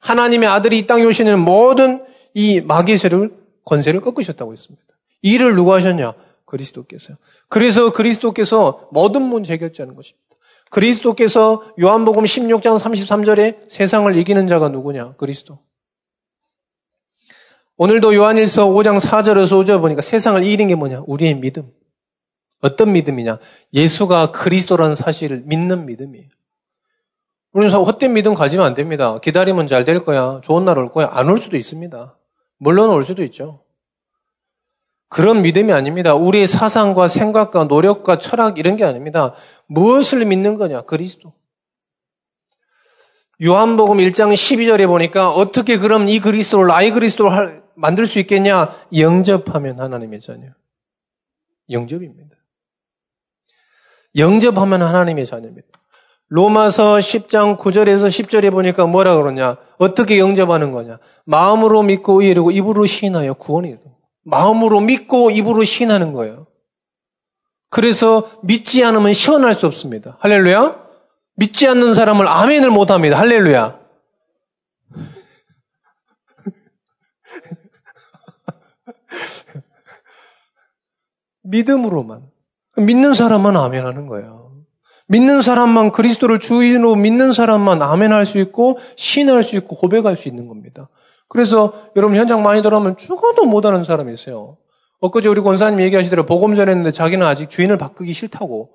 하나님의 0.00 0.48
아들이 0.48 0.78
이 0.78 0.86
땅에 0.86 1.04
오시는 1.04 1.38
모든 1.38 2.04
이 2.34 2.60
마귀세를 2.60 3.30
권세를 3.64 4.00
꺾으셨다고 4.00 4.52
했습니다. 4.52 4.84
이를 5.22 5.54
누가 5.54 5.76
하셨냐? 5.76 6.12
그리스도께서요. 6.50 7.16
그래서 7.48 7.92
그리스도께서 7.92 8.88
모든 8.92 9.22
문제 9.22 9.52
해결자는 9.54 9.94
것입니다. 9.94 10.20
그리스도께서 10.70 11.64
요한복음 11.80 12.24
16장 12.24 12.78
33절에 12.78 13.70
세상을 13.70 14.14
이기는 14.16 14.46
자가 14.46 14.68
누구냐? 14.68 15.14
그리스도. 15.16 15.58
오늘도 17.76 18.14
요한일서 18.14 18.66
5장 18.68 19.00
4절에서 19.00 19.64
5절 19.64 19.80
보니까 19.80 20.02
세상을 20.02 20.42
이기는 20.44 20.68
게 20.68 20.74
뭐냐? 20.74 21.02
우리의 21.06 21.34
믿음. 21.36 21.70
어떤 22.60 22.92
믿음이냐? 22.92 23.38
예수가 23.72 24.32
그리스도라는 24.32 24.94
사실을 24.94 25.42
믿는 25.46 25.86
믿음이에요. 25.86 26.28
우리는 27.52 27.74
헛된 27.74 28.12
믿음 28.12 28.34
가지면 28.34 28.66
안 28.66 28.74
됩니다. 28.74 29.18
기다리면 29.18 29.66
잘 29.66 29.84
될 29.84 30.04
거야. 30.04 30.40
좋은 30.44 30.64
날 30.64 30.78
올 30.78 30.88
거야. 30.92 31.08
안 31.10 31.28
올 31.28 31.38
수도 31.38 31.56
있습니다. 31.56 32.16
물론 32.58 32.90
올 32.90 33.04
수도 33.04 33.22
있죠. 33.24 33.64
그런 35.10 35.42
믿음이 35.42 35.72
아닙니다. 35.72 36.14
우리의 36.14 36.46
사상과 36.46 37.08
생각과 37.08 37.64
노력과 37.64 38.18
철학 38.18 38.58
이런 38.58 38.76
게 38.76 38.84
아닙니다. 38.84 39.34
무엇을 39.66 40.24
믿는 40.24 40.54
거냐? 40.54 40.82
그리스도. 40.82 41.34
요한복음 43.42 43.96
1장 43.96 44.32
12절에 44.32 44.86
보니까 44.86 45.30
어떻게 45.32 45.78
그럼 45.78 46.08
이 46.08 46.20
그리스도를 46.20 46.68
나의 46.68 46.92
그리스도를 46.92 47.64
만들 47.74 48.06
수 48.06 48.20
있겠냐? 48.20 48.76
영접하면 48.96 49.80
하나님의 49.80 50.20
자녀. 50.20 50.46
영접입니다. 51.70 52.36
영접하면 54.16 54.82
하나님의 54.82 55.26
자녀입니다. 55.26 55.68
로마서 56.28 56.98
10장 56.98 57.58
9절에서 57.58 58.06
10절에 58.06 58.52
보니까 58.52 58.86
뭐라 58.86 59.16
그러냐? 59.16 59.56
어떻게 59.78 60.20
영접하는 60.20 60.70
거냐? 60.70 61.00
마음으로 61.24 61.82
믿고 61.82 62.22
의뢰고 62.22 62.52
입으로 62.52 62.86
시인하여 62.86 63.34
구원이 63.34 63.70
되 63.72 63.90
마음으로 64.24 64.80
믿고 64.80 65.30
입으로 65.30 65.64
시인하는 65.64 66.12
거예요. 66.12 66.46
그래서 67.70 68.30
믿지 68.42 68.84
않으면 68.84 69.12
시원할 69.12 69.54
수 69.54 69.66
없습니다. 69.66 70.16
할렐루야? 70.20 70.76
믿지 71.36 71.66
않는 71.68 71.94
사람을 71.94 72.26
아멘을 72.28 72.70
못 72.70 72.90
합니다. 72.90 73.18
할렐루야. 73.18 73.78
믿음으로만. 81.42 82.28
믿는 82.76 83.14
사람만 83.14 83.56
아멘 83.56 83.86
하는 83.86 84.06
거예요. 84.06 84.50
믿는 85.06 85.42
사람만 85.42 85.92
그리스도를 85.92 86.38
주인으로 86.38 86.94
믿는 86.94 87.32
사람만 87.32 87.82
아멘 87.82 88.12
할 88.12 88.26
수 88.26 88.38
있고 88.38 88.78
신할 88.96 89.42
수 89.42 89.56
있고 89.56 89.74
고백할 89.76 90.16
수 90.16 90.28
있는 90.28 90.46
겁니다. 90.46 90.88
그래서 91.30 91.72
여러분 91.94 92.16
현장 92.16 92.42
많이 92.42 92.60
들어오면 92.60 92.96
죽어도 92.96 93.44
못하는 93.44 93.84
사람이 93.84 94.12
있어요. 94.12 94.58
엊그제 94.98 95.28
우리 95.28 95.40
권사님 95.40 95.80
얘기하시더라고요. 95.80 96.26
복음 96.26 96.56
전했는데 96.56 96.90
자기는 96.90 97.24
아직 97.24 97.48
주인을 97.48 97.78
바꾸기 97.78 98.12
싫다고. 98.12 98.70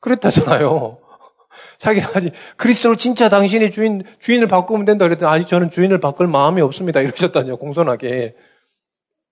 그랬다잖아요. 0.00 0.98
자기는 1.76 2.08
아직 2.14 2.32
그리스도를 2.56 2.96
진짜 2.96 3.28
당신이 3.28 3.70
주인, 3.70 4.02
주인을 4.20 4.48
바꾸면 4.48 4.86
된다 4.86 5.04
그랬더니 5.06 5.30
아직 5.30 5.46
저는 5.46 5.68
주인을 5.68 6.00
바꿀 6.00 6.28
마음이 6.28 6.62
없습니다. 6.62 7.02
이러셨다뇨, 7.02 7.58
공손하게. 7.58 8.36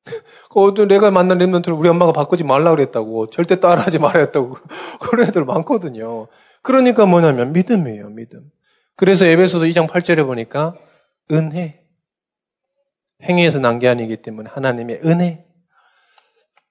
그 0.53 0.87
내가 0.87 1.11
만난 1.11 1.39
랩런트를 1.39 1.79
우리 1.79 1.89
엄마가 1.89 2.13
바꾸지 2.13 2.45
말라 2.45 2.73
그랬다고. 2.73 3.31
절대 3.31 3.59
따라하지 3.59 4.01
말아야 4.01 4.25
했다고. 4.25 4.59
그런 5.01 5.27
애들 5.27 5.47
많거든요. 5.47 6.29
그러니까 6.61 7.07
뭐냐면 7.07 7.55
믿음이에요, 7.55 8.11
믿음. 8.11 8.51
그래서 8.97 9.25
에베소서 9.25 9.65
2장 9.65 9.89
8절에 9.89 10.27
보니까 10.27 10.75
은혜. 11.33 11.86
행위에서 13.23 13.59
난 13.59 13.79
게 13.79 13.89
아니기 13.89 14.17
때문에 14.17 14.51
하나님의 14.51 15.01
은혜. 15.05 15.45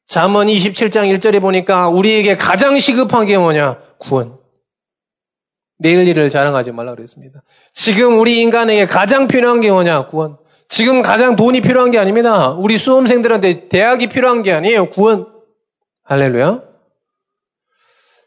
잠언 0.07 0.47
27장 0.47 1.11
1절에 1.17 1.41
보니까 1.41 1.89
우리에게 1.89 2.37
가장 2.37 2.77
시급한 2.77 3.25
게 3.25 3.37
뭐냐? 3.37 3.79
구원. 3.97 4.37
내일 5.77 6.07
일을 6.07 6.29
자랑하지 6.29 6.71
말라 6.71 6.93
그랬습니다. 6.95 7.41
지금 7.73 8.19
우리 8.19 8.39
인간에게 8.41 8.85
가장 8.85 9.27
필요한 9.27 9.59
게 9.61 9.71
뭐냐? 9.71 10.07
구원. 10.07 10.37
지금 10.69 11.01
가장 11.01 11.35
돈이 11.35 11.61
필요한 11.61 11.91
게 11.91 11.97
아닙니다. 11.97 12.51
우리 12.51 12.77
수험생들한테 12.77 13.67
대학이 13.67 14.07
필요한 14.07 14.41
게 14.43 14.51
아니에요. 14.53 14.89
구원. 14.91 15.27
할렐루야. 16.03 16.61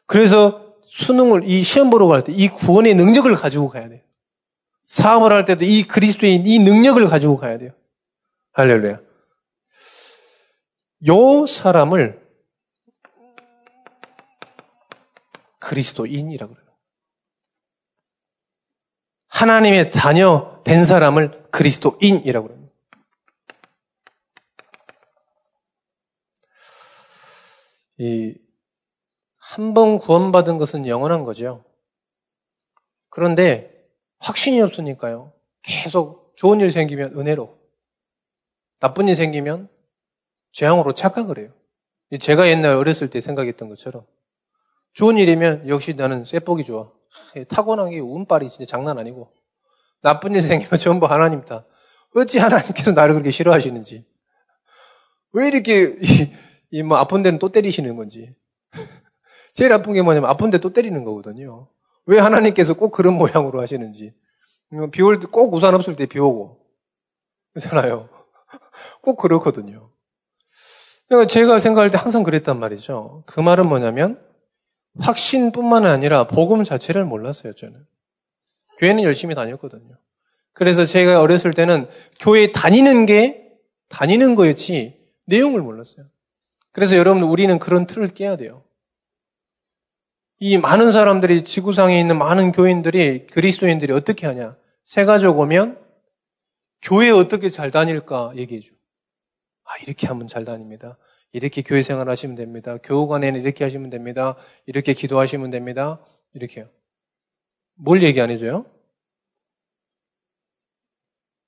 그래서 0.07 0.65
수능을 0.91 1.43
이 1.45 1.63
시험 1.63 1.91
보러 1.91 2.07
갈 2.09 2.23
때 2.23 2.33
이 2.33 2.49
구원의 2.49 2.95
능력을 2.97 3.33
가지고 3.35 3.69
가야 3.69 3.89
돼요. 3.89 4.01
사업을 4.87 5.33
할 5.33 5.45
때도 5.45 5.65
이 5.65 5.83
그리스도의 5.85 6.43
이 6.45 6.59
능력을 6.59 7.07
가지고 7.09 7.37
가야 7.37 7.59
돼요. 7.59 7.71
할렐루야. 8.59 9.00
요 11.07 11.47
사람을 11.47 12.29
그리스도인이라고 15.61 16.55
그래요. 16.55 16.77
하나님의 19.29 19.93
자녀 19.93 20.61
된 20.65 20.85
사람을 20.85 21.50
그리스도인이라고 21.53 22.49
합니다. 22.49 22.75
이한 27.99 29.73
번 29.73 29.99
구원받은 29.99 30.59
것은 30.59 30.88
영원한 30.88 31.23
거죠. 31.23 31.65
그런데 33.09 33.88
확신이 34.19 34.61
없으니까요. 34.61 35.33
계속 35.62 36.37
좋은 36.37 36.59
일 36.59 36.73
생기면 36.73 37.17
은혜로, 37.17 37.58
나쁜 38.80 39.08
일 39.08 39.16
생기면 39.16 39.68
재앙으로 40.52 40.92
착각을 40.94 41.38
해요. 41.38 41.52
제가 42.20 42.49
옛날 42.49 42.73
어렸을 42.75 43.08
때 43.08 43.20
생각했던 43.20 43.68
것처럼 43.68 44.04
좋은 44.94 45.16
일이면 45.18 45.68
역시 45.68 45.94
나는 45.94 46.25
쇠복이 46.25 46.64
좋아. 46.64 46.90
타고난 47.49 47.90
게 47.90 47.99
운빨이 48.00 48.49
진짜 48.50 48.64
장난 48.68 48.99
아니고 48.99 49.32
나쁜 50.02 50.35
일 50.35 50.42
생기면 50.42 50.78
전부 50.78 51.06
하나님 51.06 51.44
다. 51.44 51.64
어찌 52.14 52.38
하나님께서 52.38 52.92
나를 52.92 53.14
그렇게 53.14 53.30
싫어하시는지. 53.30 54.06
왜 55.32 55.49
이렇게, 55.49 55.94
이, 56.00 56.32
이, 56.70 56.82
뭐, 56.82 56.97
아픈 56.97 57.23
데는 57.23 57.38
또 57.38 57.50
때리시는 57.50 57.97
건지. 57.97 58.35
제일 59.52 59.73
아픈 59.75 59.92
게 59.92 60.00
뭐냐면, 60.00 60.30
아픈 60.30 60.49
데 60.50 60.58
또 60.58 60.73
때리는 60.73 61.04
거거든요. 61.04 61.68
왜 62.06 62.18
하나님께서 62.18 62.73
꼭 62.75 62.90
그런 62.92 63.14
모양으로 63.14 63.61
하시는지. 63.61 64.14
비 64.92 65.02
올 65.02 65.20
때 65.20 65.26
꼭 65.26 65.52
우산 65.52 65.75
없을 65.75 65.97
때 65.97 66.06
비 66.06 66.18
오고. 66.18 66.58
그렇잖아요. 67.52 68.08
꼭 69.02 69.17
그렇거든요. 69.17 69.90
그러니까 71.09 71.26
제가 71.28 71.59
생각할 71.59 71.90
때 71.90 71.99
항상 71.99 72.23
그랬단 72.23 72.59
말이죠. 72.59 73.25
그 73.26 73.40
말은 73.40 73.69
뭐냐면, 73.69 74.21
확신뿐만 75.00 75.87
아니라 75.87 76.26
복음 76.26 76.64
자체를 76.64 77.04
몰랐어요, 77.04 77.54
저는. 77.54 77.87
교회는 78.78 79.02
열심히 79.02 79.34
다녔거든요. 79.34 79.97
그래서 80.52 80.84
제가 80.84 81.21
어렸을 81.21 81.52
때는 81.52 81.89
교회 82.19 82.52
다니는 82.52 83.06
게 83.06 83.52
다니는 83.89 84.34
거였지 84.34 84.99
내용을 85.26 85.63
몰랐어요. 85.63 86.06
그래서 86.73 86.97
여러분 86.97 87.23
우리는 87.23 87.58
그런 87.58 87.87
틀을 87.87 88.08
깨야 88.08 88.37
돼요. 88.37 88.65
이 90.41 90.58
많은 90.58 90.93
사람들이 90.93 91.43
지구상에 91.43 91.99
있는 91.99 92.19
많은 92.19 92.52
교인들이 92.52 93.26
그리스도인들이 93.28 93.93
어떻게 93.93 94.26
하냐? 94.26 94.56
새 94.84 95.04
가족 95.04 95.39
오면 95.39 95.78
교회 96.82 97.10
어떻게 97.10 97.50
잘 97.50 97.71
다닐까 97.71 98.32
얘기해 98.36 98.60
줘. 98.60 98.71
아 99.64 99.71
이렇게 99.82 100.06
하면 100.06 100.26
잘 100.26 100.45
다닙니다. 100.45 100.99
이렇게 101.32 101.62
교회 101.62 101.82
생활 101.82 102.08
하시면 102.08 102.36
됩니다. 102.36 102.78
교우간에는 102.78 103.41
이렇게 103.41 103.64
하시면 103.64 103.91
됩니다. 103.91 104.36
이렇게 104.67 104.95
기도하시면 104.95 105.50
됩니다. 105.50 106.00
이렇게요. 106.32 106.69
뭘 107.75 108.02
얘기 108.02 108.21
안 108.21 108.30
해줘요? 108.30 108.67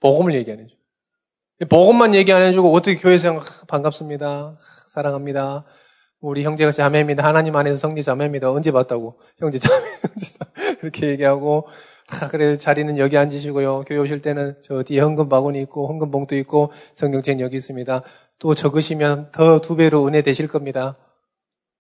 복음을 0.01 0.35
얘기 0.35 0.51
안 0.51 0.61
해줘요. 0.61 0.79
복음만 1.69 2.15
얘기 2.15 2.33
안 2.33 2.43
해주고 2.43 2.73
어떻게 2.73 2.97
교회에서 2.97 3.39
반갑습니다. 3.69 4.57
사랑합니다. 4.89 5.67
우리 6.21 6.43
형제가 6.45 6.71
자매입니다. 6.71 7.25
하나님 7.25 7.57
안에서 7.57 7.77
성리 7.77 8.03
자매입니다. 8.03 8.51
언제 8.51 8.71
봤다고. 8.73 9.21
형제 9.39 9.59
자매, 9.59 9.75
형제 10.03 10.27
자매. 10.27 10.77
이렇게 10.83 11.09
얘기하고, 11.09 11.67
다 12.11 12.29
그래, 12.29 12.57
자리는 12.57 12.99
여기 12.99 13.17
앉으시고요. 13.17 13.85
교회 13.87 13.99
오실 13.99 14.21
때는 14.21 14.57
저 14.63 14.83
뒤에 14.83 15.01
헌금 15.01 15.29
바구니 15.29 15.61
있고, 15.63 15.89
헌금 15.89 16.11
봉투 16.11 16.35
있고, 16.37 16.73
성경책 16.95 17.41
여기 17.41 17.57
있습니다. 17.57 18.03
또 18.39 18.55
적으시면 18.55 19.31
더 19.33 19.61
두 19.61 19.77
배로 19.77 20.07
은혜 20.07 20.23
되실 20.23 20.49
겁니다. 20.49 20.97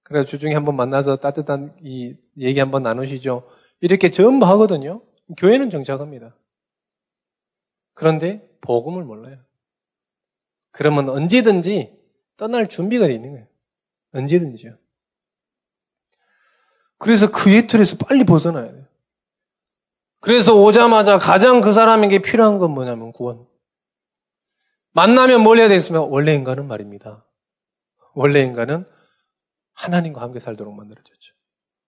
그래서 0.02 0.26
주중에 0.26 0.54
한번 0.54 0.76
만나서 0.76 1.16
따뜻한 1.16 1.74
이 1.82 2.16
얘기 2.38 2.60
한번 2.60 2.82
나누시죠. 2.82 3.48
이렇게 3.80 4.10
전부 4.10 4.46
하거든요. 4.46 5.02
교회는 5.36 5.70
정착합니다. 5.70 6.36
그런데 7.94 8.48
복음을 8.60 9.04
몰라요. 9.04 9.38
그러면 10.72 11.08
언제든지 11.08 11.98
떠날 12.36 12.68
준비가 12.68 13.06
되어 13.06 13.14
있는 13.14 13.32
거예요. 13.32 13.46
언제든지요. 14.12 14.76
그래서 16.98 17.30
그 17.30 17.52
예틀에서 17.52 17.96
빨리 17.96 18.24
벗어나야 18.24 18.72
돼요. 18.72 18.79
그래서 20.20 20.54
오자마자 20.54 21.18
가장 21.18 21.60
그 21.60 21.72
사람에게 21.72 22.18
필요한 22.18 22.58
건 22.58 22.72
뭐냐면 22.72 23.12
구원. 23.12 23.46
만나면 24.92 25.42
뭘 25.42 25.58
해야 25.58 25.68
되겠으면 25.68 26.08
원래 26.10 26.34
인간은 26.34 26.66
말입니다. 26.66 27.26
원래 28.14 28.42
인간은 28.42 28.84
하나님과 29.72 30.20
함께 30.20 30.40
살도록 30.40 30.74
만들어졌죠. 30.74 31.34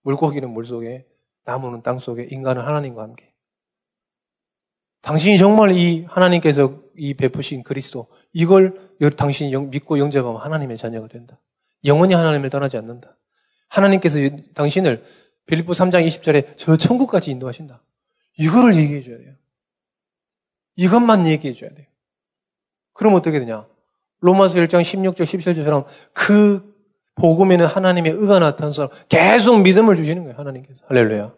물고기는 0.02 0.48
물 0.48 0.64
속에, 0.64 1.06
나무는 1.44 1.82
땅 1.82 1.98
속에, 1.98 2.26
인간은 2.30 2.62
하나님과 2.62 3.02
함께. 3.02 3.34
당신이 5.02 5.36
정말 5.36 5.72
이 5.72 6.04
하나님께서 6.08 6.80
이 6.96 7.14
베푸신 7.14 7.64
그리스도, 7.64 8.06
이걸 8.32 8.78
당신이 9.16 9.54
믿고 9.66 9.98
영접하면 9.98 10.40
하나님의 10.40 10.76
자녀가 10.76 11.08
된다. 11.08 11.40
영원히 11.84 12.14
하나님을 12.14 12.48
떠나지 12.50 12.76
않는다. 12.76 13.18
하나님께서 13.68 14.18
당신을 14.54 15.04
빌립보 15.46 15.72
3장 15.72 16.06
20절에 16.06 16.56
저 16.56 16.76
천국까지 16.76 17.32
인도하신다. 17.32 17.82
이거를 18.38 18.76
얘기해 18.76 19.00
줘야 19.02 19.18
돼요. 19.18 19.34
이것만 20.76 21.26
얘기해 21.26 21.54
줘야 21.54 21.70
돼요. 21.70 21.86
그럼 22.94 23.14
어떻게 23.14 23.38
되냐? 23.38 23.66
로마서 24.20 24.54
1장 24.56 24.82
16절 24.82 25.22
17절처럼 25.22 25.84
그 26.12 26.72
복음에는 27.16 27.66
하나님의 27.66 28.12
의가 28.12 28.38
나타나서 28.38 28.90
계속 29.08 29.60
믿음을 29.60 29.96
주시는 29.96 30.24
거예요. 30.24 30.38
하나님께서. 30.38 30.80
할렐루야. 30.88 31.34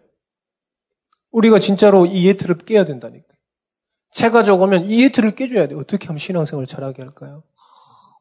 우리가 1.32 1.58
진짜로 1.58 2.06
이 2.06 2.28
예틀을 2.28 2.58
깨야 2.58 2.84
된다니까. 2.84 3.26
채가 4.12 4.44
적으면 4.44 4.84
이 4.84 5.02
예틀을 5.04 5.32
깨줘야 5.32 5.66
돼. 5.66 5.74
어떻게 5.74 6.06
하면 6.06 6.18
신앙생활을 6.18 6.66
잘하게 6.66 7.02
할까요? 7.02 7.42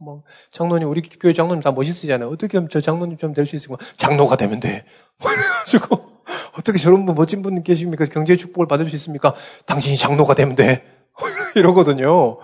뭐 0.02 0.24
장로님 0.52 0.90
우리 0.90 1.02
교회 1.02 1.34
장로님 1.34 1.62
다 1.62 1.72
멋있으잖아요. 1.72 2.30
어떻게 2.30 2.58
하면 2.58 2.70
저 2.70 2.82
장로님 2.82 3.18
좀될수 3.18 3.56
있을까? 3.56 3.78
장로가 3.98 4.36
되면 4.36 4.60
돼. 4.60 4.86
그래가지고 5.24 6.13
어떻게 6.58 6.78
저런 6.78 7.06
분 7.06 7.16
멋진 7.16 7.42
분 7.42 7.64
계십니까? 7.64 8.06
경제 8.06 8.36
축복을 8.36 8.68
받을 8.68 8.90
수 8.90 8.96
있습니까? 8.96 9.36
당신이 9.66 9.98
장로가 9.98 10.36
되면 10.36 10.56
돼. 10.56 10.86
이러거든요. 11.56 12.40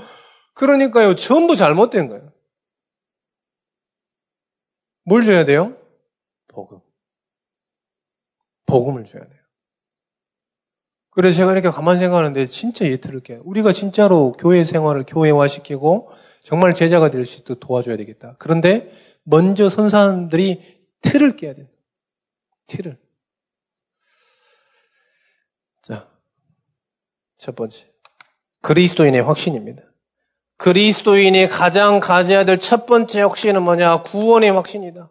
그러니까요, 0.53 1.15
전부 1.15 1.55
잘못된 1.55 2.07
거예요. 2.07 2.31
뭘 5.05 5.23
줘야 5.23 5.45
돼요? 5.45 5.75
복음. 6.47 6.79
복음을 8.65 9.05
줘야 9.05 9.23
돼요. 9.23 9.39
그래서 11.11 11.37
제가 11.37 11.51
이렇게 11.53 11.69
가만 11.69 11.97
생각하는데 11.97 12.45
진짜 12.45 12.85
깨요. 13.23 13.41
우리가 13.43 13.73
진짜로 13.73 14.33
교회 14.33 14.63
생활을 14.63 15.05
교회화시키고 15.07 16.11
정말 16.43 16.73
제자가 16.73 17.09
될 17.11 17.25
수 17.25 17.39
있도록 17.39 17.59
도와줘야 17.59 17.97
되겠다. 17.97 18.35
그런데 18.39 18.91
먼저 19.23 19.69
선 19.69 19.89
사람들이 19.89 20.79
틀을 21.01 21.35
깨야 21.35 21.55
돼요. 21.55 21.67
틀을. 22.67 22.97
자, 25.81 26.07
첫 27.37 27.55
번째. 27.55 27.85
그리스도인의 28.61 29.21
확신입니다. 29.23 29.81
그리스도인이 30.57 31.47
가장 31.47 31.99
가져야 32.01 32.43
될 32.43 32.57
첫 32.59 32.85
번째 32.85 33.21
확신은 33.21 33.63
뭐냐? 33.63 34.03
구원의 34.03 34.51
확신이다. 34.51 35.09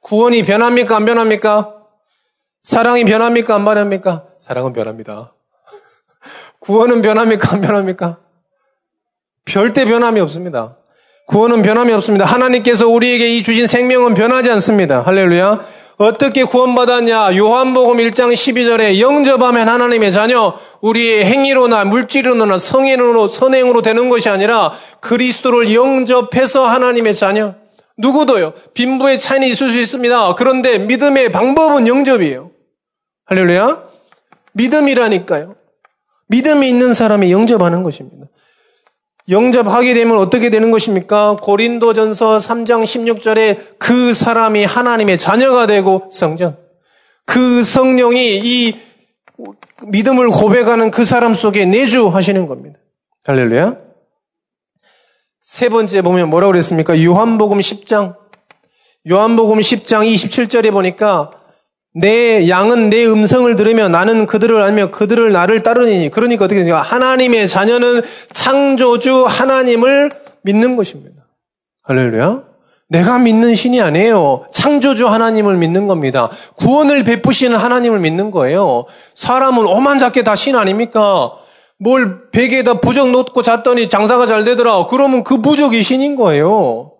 구원이 0.00 0.44
변합니까? 0.44 0.96
안 0.96 1.04
변합니까? 1.04 1.76
사랑이 2.64 3.04
변합니까? 3.04 3.54
안 3.54 3.64
변합니까? 3.64 4.26
사랑은 4.38 4.72
변합니다. 4.72 5.34
구원은 6.58 7.02
변합니까? 7.02 7.52
안 7.54 7.60
변합니까? 7.60 8.18
별대 9.44 9.84
변함이 9.84 10.20
없습니다. 10.20 10.78
구원은 11.28 11.62
변함이 11.62 11.92
없습니다. 11.92 12.24
하나님께서 12.24 12.88
우리에게 12.88 13.36
이 13.36 13.42
주신 13.44 13.68
생명은 13.68 14.14
변하지 14.14 14.50
않습니다. 14.50 15.02
할렐루야. 15.02 15.64
어떻게 15.96 16.44
구원받았냐? 16.44 17.36
요한복음 17.36 17.98
1장 17.98 18.32
12절에 18.32 18.98
영접하면 19.00 19.68
하나님의 19.68 20.10
자녀, 20.10 20.54
우리의 20.80 21.24
행위로나 21.24 21.84
물질로나 21.84 22.58
성인으로, 22.58 23.28
선행으로 23.28 23.82
되는 23.82 24.08
것이 24.08 24.28
아니라 24.28 24.72
그리스도를 25.00 25.72
영접해서 25.74 26.66
하나님의 26.66 27.14
자녀. 27.14 27.54
누구도요. 27.98 28.54
빈부의 28.74 29.18
차이는 29.18 29.46
있을 29.48 29.70
수 29.70 29.78
있습니다. 29.78 30.34
그런데 30.34 30.78
믿음의 30.78 31.30
방법은 31.30 31.86
영접이에요. 31.86 32.50
할렐루야. 33.26 33.82
믿음이라니까요. 34.54 35.54
믿음이 36.28 36.68
있는 36.68 36.94
사람이 36.94 37.30
영접하는 37.30 37.82
것입니다. 37.82 38.26
영접하게 39.28 39.94
되면 39.94 40.18
어떻게 40.18 40.50
되는 40.50 40.70
것입니까? 40.70 41.36
고린도전서 41.36 42.38
3장 42.38 42.84
16절에 42.84 43.78
그 43.78 44.14
사람이 44.14 44.64
하나님의 44.64 45.18
자녀가 45.18 45.66
되고 45.66 46.08
성전. 46.10 46.56
그 47.24 47.62
성령이 47.62 48.40
이 48.42 48.76
믿음을 49.86 50.28
고백하는 50.28 50.90
그 50.90 51.04
사람 51.04 51.34
속에 51.34 51.66
내주하시는 51.66 52.46
겁니다. 52.46 52.78
할렐루야. 53.24 53.76
세 55.40 55.68
번째 55.68 56.02
보면 56.02 56.30
뭐라고 56.30 56.52
그랬습니까? 56.52 57.02
요한복음 57.02 57.58
10장. 57.58 58.16
요한복음 59.08 59.58
10장 59.58 60.06
27절에 60.12 60.72
보니까 60.72 61.41
내 61.94 62.48
양은 62.48 62.88
내 62.90 63.04
음성을 63.06 63.54
들으며 63.56 63.88
나는 63.88 64.26
그들을 64.26 64.60
알며 64.60 64.90
그들을 64.90 65.30
나를 65.32 65.62
따르니 65.62 66.10
그러니까 66.10 66.46
어떻게 66.46 66.60
되냐 66.64 66.76
하나님의 66.76 67.48
자녀는 67.48 68.02
창조주 68.32 69.26
하나님을 69.26 70.10
믿는 70.42 70.76
것입니다. 70.76 71.22
할렐루야. 71.84 72.44
내가 72.88 73.18
믿는 73.18 73.54
신이 73.54 73.80
아니에요. 73.80 74.46
창조주 74.52 75.06
하나님을 75.08 75.56
믿는 75.56 75.86
겁니다. 75.86 76.30
구원을 76.56 77.04
베푸시는 77.04 77.56
하나님을 77.56 77.98
믿는 78.00 78.30
거예요. 78.30 78.84
사람은 79.14 79.66
오만 79.66 79.98
작게 79.98 80.24
다 80.24 80.34
신 80.34 80.56
아닙니까? 80.56 81.32
뭘 81.78 82.30
베개에다 82.30 82.74
부적 82.80 83.10
놓고 83.10 83.42
잤더니 83.42 83.88
장사가 83.88 84.26
잘 84.26 84.44
되더라. 84.44 84.86
그러면 84.86 85.24
그 85.24 85.40
부적이 85.40 85.82
신인 85.82 86.16
거예요. 86.16 86.92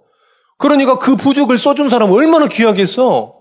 그러니까 0.58 0.98
그 0.98 1.16
부적을 1.16 1.56
써준 1.58 1.88
사람은 1.88 2.14
얼마나 2.14 2.46
귀하겠어? 2.46 3.34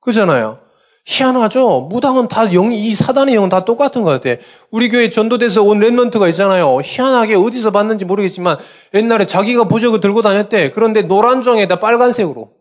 그잖아요. 0.00 0.58
희한하죠? 1.06 1.82
무당은 1.82 2.26
다 2.26 2.52
영, 2.52 2.72
이 2.72 2.94
사단의 2.94 3.36
영은 3.36 3.48
다 3.48 3.64
똑같은 3.64 4.02
것 4.02 4.10
같아. 4.10 4.40
우리 4.72 4.88
교회 4.88 5.08
전도돼서 5.08 5.62
온 5.62 5.78
랩런트가 5.78 6.28
있잖아요. 6.30 6.80
희한하게 6.82 7.36
어디서 7.36 7.70
봤는지 7.70 8.04
모르겠지만 8.04 8.58
옛날에 8.92 9.24
자기가 9.24 9.68
부적을 9.68 10.00
들고 10.00 10.22
다녔대. 10.22 10.72
그런데 10.72 11.02
노란 11.02 11.42
종에다 11.42 11.78
빨간색으로. 11.78 12.52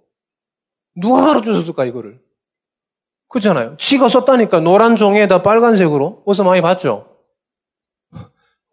누가 0.95 1.25
가르쳐 1.25 1.53
줬을까, 1.53 1.85
이거를? 1.85 2.19
그렇잖아요. 3.29 3.75
지가 3.77 4.09
썼다니까 4.09 4.59
노란 4.59 4.95
종에다 4.95 5.41
빨간색으로. 5.41 6.21
어디서 6.25 6.43
많이 6.43 6.61
봤죠? 6.61 7.07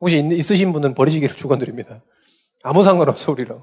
혹시 0.00 0.18
있 0.18 0.50
으신 0.50 0.72
분은 0.74 0.94
버리시기를 0.94 1.34
축원드립니다. 1.34 2.02
아무 2.62 2.84
상관없어, 2.84 3.32
우리랑. 3.32 3.62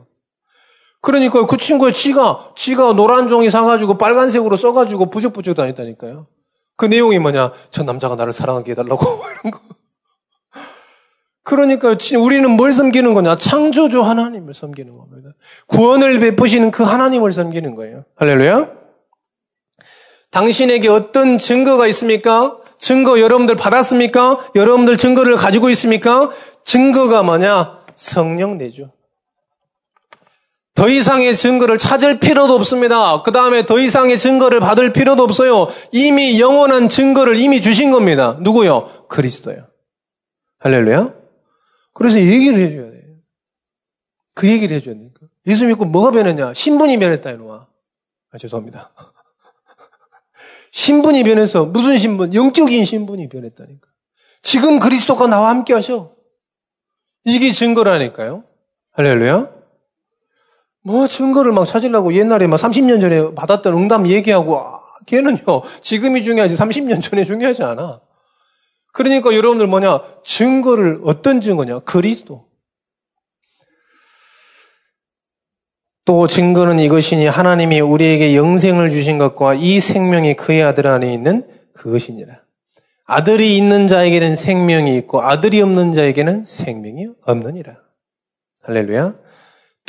그러니까 1.02 1.46
그 1.46 1.58
친구의 1.58 1.94
지가, 1.94 2.52
지가 2.56 2.94
노란 2.94 3.28
종이 3.28 3.50
사가지고 3.50 3.98
빨간색으로 3.98 4.58
써가지고 4.58 5.10
부적부적 5.10 5.56
다녔다니까요. 5.56 6.28
그 6.76 6.86
내용이 6.86 7.20
뭐냐? 7.20 7.52
저 7.72 7.84
남자가 7.84 8.16
나를 8.16 8.34
사랑하게 8.34 8.72
해달라고, 8.72 9.06
이런 9.42 9.52
거. 9.52 9.60
그러니까 11.44 11.96
우리는 12.20 12.50
뭘 12.50 12.74
섬기는 12.74 13.14
거냐? 13.14 13.36
창조주 13.36 14.02
하나님을 14.02 14.54
섬기는 14.54 14.96
겁니다. 14.96 15.30
구원을 15.68 16.20
베푸시는 16.20 16.70
그 16.70 16.84
하나님을 16.84 17.32
섬기는 17.32 17.74
거예요. 17.76 18.04
할렐루야? 18.18 18.70
당신에게 20.32 20.90
어떤 20.90 21.38
증거가 21.40 21.88
있습니까? 21.88 22.58
증거 22.78 23.20
여러분들 23.20 23.56
받았습니까? 23.56 24.52
여러분들 24.54 24.98
증거를 24.98 25.38
가지고 25.38 25.70
있습니까? 25.72 26.30
증거가 26.64 27.24
뭐냐? 27.24 27.80
성령 27.96 28.58
내주. 28.58 28.90
더 30.80 30.88
이상의 30.88 31.36
증거를 31.36 31.78
찾을 31.78 32.22
필요도 32.22 32.56
없습니다. 32.56 33.22
그 33.22 33.34
다음에 33.34 33.66
더 33.66 33.78
이상의 33.78 34.18
증거를 34.18 34.62
받을 34.62 34.94
필요도 34.94 35.22
없어요. 35.24 35.68
이미 35.92 36.40
영원한 36.40 36.88
증거를 36.88 37.36
이미 37.36 37.60
주신 37.60 37.92
겁니다. 37.92 38.38
누구요? 38.40 39.06
그리스도요. 39.10 39.68
할렐루야. 40.60 41.14
그래서 41.94 42.18
얘기를 42.22 42.58
해줘야 42.60 42.92
돼요. 42.92 43.16
그 44.36 44.48
얘기를 44.48 44.74
해줘야 44.78 44.96
되니까. 44.96 45.20
예수 45.48 45.66
믿고 45.66 45.84
뭐가 45.84 46.12
변했냐? 46.12 46.54
신분이 46.54 46.98
변했다, 46.98 47.32
이놈아. 47.32 47.68
아, 48.32 48.38
죄송합니다. 48.38 48.94
신분이 50.72 51.26
변해서 51.26 51.66
무슨 51.66 51.98
신분? 51.98 52.34
영적인 52.34 52.86
신분이 52.86 53.28
변했다니까. 53.28 53.86
지금 54.44 54.80
그리스도가 54.80 55.28
나와 55.28 55.50
함께 55.50 55.74
하셔. 55.74 56.16
이게 57.26 57.52
증거라니까요. 57.52 58.46
할렐루야. 58.94 59.59
뭐 60.84 61.08
증거를 61.08 61.52
막 61.52 61.66
찾으려고 61.66 62.14
옛날에 62.14 62.48
막 62.48 62.58
30년 62.58 63.02
전에 63.02 63.34
받았던 63.36 63.74
응답 63.74 64.08
얘기하고 64.08 64.60
아, 64.60 64.80
걔는요 65.06 65.64
지금이 65.82 66.24
중요하지 66.24 66.56
30년 66.56 67.02
전에 67.02 67.24
중요하지 67.24 67.64
않아. 67.64 68.02
그러니까 68.94 69.36
여러분들 69.36 69.68
뭐냐 69.68 70.02
증거를 70.24 71.02
어떤 71.04 71.42
증거냐 71.42 71.80
그리스도. 71.80 72.48
또 76.06 76.26
증거는 76.26 76.80
이것이니 76.80 77.28
하나님이 77.28 77.82
우리에게 77.82 78.36
영생을 78.36 78.90
주신 78.90 79.20
것과 79.20 79.54
이 79.54 79.80
생명이 79.80 80.34
그의 80.36 80.64
아들 80.64 80.88
안에 80.88 81.14
있는 81.14 81.48
그것이니라. 81.74 82.42
아들이 83.06 83.58
있는 83.58 83.88
자에게는 83.88 84.36
생명이 84.36 84.96
있고 84.98 85.22
아들이 85.22 85.62
없는 85.62 85.94
자에게는 85.94 86.46
생명이 86.46 87.10
없느니라. 87.26 87.78
할렐루야. 88.64 89.29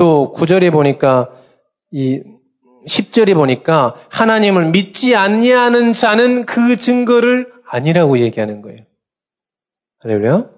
또 0.00 0.32
9절에 0.34 0.72
보니까 0.72 1.28
이 1.90 2.22
10절에 2.88 3.34
보니까 3.34 3.96
하나님을 4.08 4.70
믿지 4.70 5.14
않냐는 5.14 5.92
자는 5.92 6.44
그 6.46 6.78
증거를 6.78 7.52
아니라고 7.68 8.18
얘기하는 8.18 8.62
거예요. 8.62 8.78
할렐루야. 9.98 10.48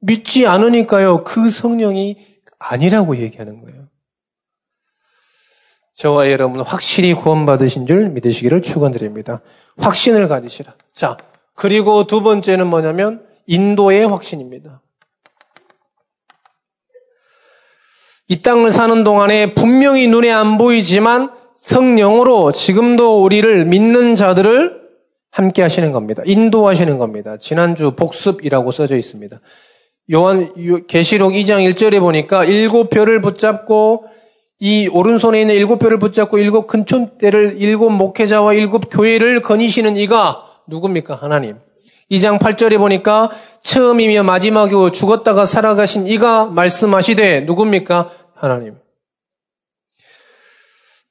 믿지 0.00 0.48
않으니까요. 0.48 1.22
그 1.22 1.50
성령이 1.50 2.16
아니라고 2.58 3.18
얘기하는 3.18 3.60
거예요. 3.62 3.86
저와 5.94 6.28
여러분 6.32 6.60
확실히 6.60 7.14
구원받으신 7.14 7.86
줄 7.86 8.08
믿으시기를 8.08 8.62
축원드립니다. 8.62 9.40
확신을 9.76 10.26
가지시라. 10.26 10.74
자, 10.92 11.16
그리고 11.54 12.08
두 12.08 12.22
번째는 12.22 12.66
뭐냐면 12.66 13.24
인도의 13.46 14.08
확신입니다. 14.08 14.82
이 18.30 18.42
땅을 18.42 18.70
사는 18.72 19.04
동안에 19.04 19.54
분명히 19.54 20.06
눈에 20.06 20.30
안 20.30 20.58
보이지만 20.58 21.30
성령으로 21.56 22.52
지금도 22.52 23.24
우리를 23.24 23.64
믿는 23.64 24.14
자들을 24.14 24.78
함께 25.30 25.62
하시는 25.62 25.92
겁니다. 25.92 26.22
인도하시는 26.26 26.98
겁니다. 26.98 27.38
지난주 27.38 27.92
복습이라고 27.92 28.70
써져 28.70 28.96
있습니다. 28.96 29.40
요한 30.12 30.52
계시록 30.86 31.32
2장 31.32 31.70
1절에 31.72 32.00
보니까 32.00 32.44
일곱 32.44 32.90
별을 32.90 33.22
붙잡고 33.22 34.04
이 34.60 34.88
오른손에 34.88 35.40
있는 35.40 35.54
일곱 35.54 35.78
별을 35.78 35.98
붙잡고 35.98 36.38
일곱 36.38 36.66
큰 36.66 36.84
촌대를 36.84 37.56
일곱 37.58 37.90
목회자와 37.90 38.52
일곱 38.52 38.90
교회를 38.90 39.40
거니시는 39.40 39.96
이가 39.96 40.44
누굽니까? 40.66 41.14
하나님. 41.14 41.56
2장 42.10 42.38
8절에 42.38 42.78
보니까 42.78 43.30
처음이며 43.62 44.22
마지막이고 44.22 44.90
죽었다가 44.92 45.46
살아가신 45.46 46.06
이가 46.06 46.46
말씀하시되 46.46 47.40
누굽니까? 47.40 48.10
하나님. 48.34 48.78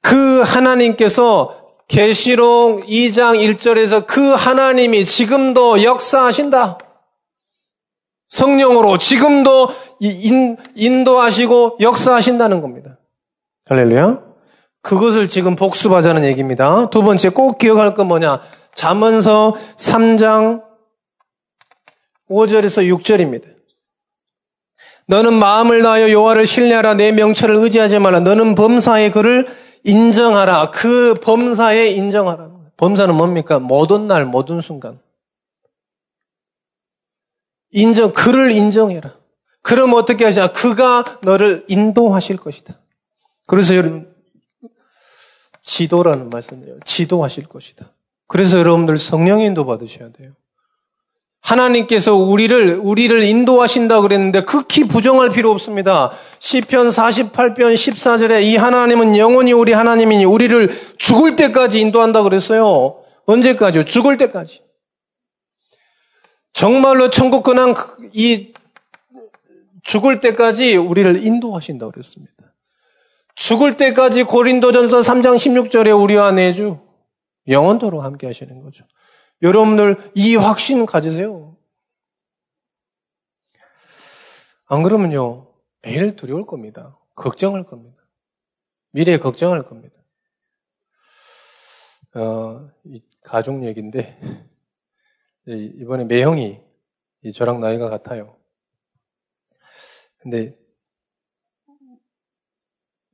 그 0.02 0.42
하나님께서 0.42 1.56
계시록 1.86 2.86
2장 2.86 3.38
1절에서 3.38 4.06
그 4.06 4.32
하나님이 4.32 5.04
지금도 5.04 5.82
역사하신다. 5.82 6.78
성령으로 8.26 8.98
지금도 8.98 9.70
인, 10.00 10.56
인도하시고 10.74 11.78
역사하신다는 11.80 12.60
겁니다. 12.60 12.98
할렐루야. 13.66 14.20
그것을 14.82 15.28
지금 15.28 15.56
복습하자는 15.56 16.24
얘기입니다. 16.24 16.88
두 16.90 17.02
번째 17.02 17.30
꼭 17.30 17.58
기억할 17.58 17.94
건 17.94 18.06
뭐냐? 18.06 18.40
잠언서 18.74 19.54
3장 19.76 20.67
5절에서 22.28 22.86
6절입니다. 22.98 23.56
너는 25.06 25.32
마음을 25.34 25.82
다하여 25.82 26.10
여호와를 26.10 26.46
신뢰하라. 26.46 26.94
내 26.94 27.12
명철을 27.12 27.56
의지하지 27.56 27.98
말라. 27.98 28.20
너는 28.20 28.54
범사의 28.54 29.10
그를 29.12 29.46
인정하라. 29.84 30.70
그 30.70 31.14
범사에 31.14 31.88
인정하라. 31.88 32.50
범사는 32.76 33.14
뭡니까? 33.14 33.58
모든 33.58 34.06
날, 34.06 34.26
모든 34.26 34.60
순간. 34.60 35.00
인정, 37.70 38.12
그를 38.12 38.50
인정해라. 38.50 39.14
그럼 39.62 39.94
어떻게 39.94 40.24
하시냐? 40.24 40.48
그가 40.48 41.18
너를 41.22 41.64
인도하실 41.68 42.36
것이다. 42.36 42.78
그래서 43.46 43.74
여러분, 43.76 44.14
지도라는 45.62 46.30
말씀이에요. 46.30 46.80
지도하실 46.84 47.46
것이다. 47.48 47.92
그래서 48.26 48.58
여러분들 48.58 48.98
성령 48.98 49.40
인도 49.40 49.66
받으셔야 49.66 50.10
돼요. 50.12 50.32
하나님께서 51.40 52.14
우리를 52.14 52.80
우리를 52.82 53.22
인도하신다 53.22 54.00
그랬는데 54.00 54.42
극히 54.42 54.84
부정할 54.84 55.30
필요 55.30 55.50
없습니다. 55.50 56.12
시편 56.38 56.88
48편 56.88 57.74
14절에 57.74 58.42
이 58.42 58.56
하나님은 58.56 59.16
영원히 59.16 59.52
우리 59.52 59.72
하나님이니 59.72 60.24
우리를 60.24 60.70
죽을 60.98 61.36
때까지 61.36 61.80
인도한다 61.80 62.22
그랬어요. 62.22 63.02
언제까지요? 63.26 63.84
죽을 63.84 64.16
때까지. 64.16 64.62
정말로 66.52 67.08
천국 67.10 67.44
근황 67.44 67.74
이 68.12 68.52
죽을 69.82 70.20
때까지 70.20 70.76
우리를 70.76 71.24
인도하신다 71.24 71.88
그랬습니다. 71.90 72.34
죽을 73.34 73.76
때까지 73.76 74.24
고린도전서 74.24 75.00
3장 75.00 75.36
16절에 75.36 75.98
우리와 75.98 76.32
내주 76.32 76.78
영원토록 77.46 78.02
함께 78.02 78.26
하시는 78.26 78.60
거죠. 78.62 78.84
여러분들 79.42 80.12
이 80.14 80.36
확신 80.36 80.86
가지세요. 80.86 81.56
안 84.66 84.82
그러면요, 84.82 85.52
매일 85.82 86.16
두려울 86.16 86.44
겁니다. 86.44 86.98
걱정할 87.14 87.64
겁니다. 87.64 88.02
미래에 88.90 89.18
걱정할 89.18 89.64
겁니다. 89.64 89.96
어, 92.14 92.70
이 92.84 93.02
가족 93.22 93.64
얘기인데, 93.64 94.18
이번에 95.46 96.04
매형이 96.04 96.60
저랑 97.34 97.60
나이가 97.60 97.88
같아요. 97.88 98.38
근데, 100.18 100.58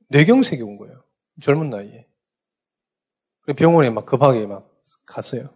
뇌경색이 0.09 0.61
온 0.61 0.77
거예요. 0.77 1.03
젊은 1.41 1.69
나이에. 1.69 2.07
병원에 3.57 3.89
막 3.89 4.05
급하게 4.05 4.45
막 4.47 4.81
갔어요. 5.05 5.55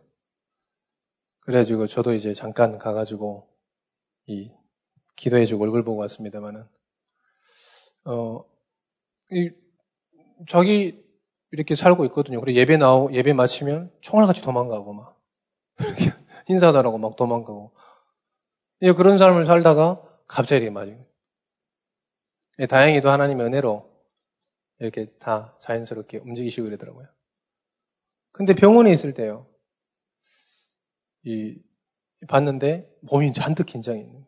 그래가지고 1.50 1.88
저도 1.88 2.14
이제 2.14 2.32
잠깐 2.32 2.78
가가지고 2.78 3.50
이 4.28 4.52
기도해주고 5.16 5.64
얼굴 5.64 5.84
보고 5.84 6.00
왔습니다만은 6.02 6.64
어, 8.06 8.46
이 9.32 9.50
자기 10.48 11.04
이렇게 11.50 11.74
살고 11.74 12.06
있거든요. 12.06 12.40
그리고 12.40 12.56
예배 12.56 12.78
나오 12.78 13.12
예배 13.12 13.34
마치면 13.34 13.92
총알 14.00 14.28
같이 14.28 14.44
도망가고 14.44 14.94
막 14.94 15.20
인사하다라고 16.48 17.00
막 17.00 17.16
도망가고 17.16 17.72
예, 18.84 18.92
그런 18.92 19.18
삶을 19.18 19.48
살다가 19.48 20.04
갑자기 20.28 20.70
맞은 20.70 21.04
예, 22.60 22.68
다행히도 22.68 23.10
하나님의 23.10 23.48
은혜로 23.48 23.90
이렇게 24.78 25.08
다 25.18 25.58
자연스럽게 25.60 26.20
움직이시고 26.20 26.66
그러더라고요. 26.66 27.08
근데 28.34 28.54
병원에 28.54 28.92
있을 28.92 29.16
때요. 29.16 29.48
이, 31.30 31.62
봤는데 32.28 32.90
몸이 33.02 33.34
잔뜩 33.34 33.66
긴장해 33.66 34.02
있는 34.02 34.26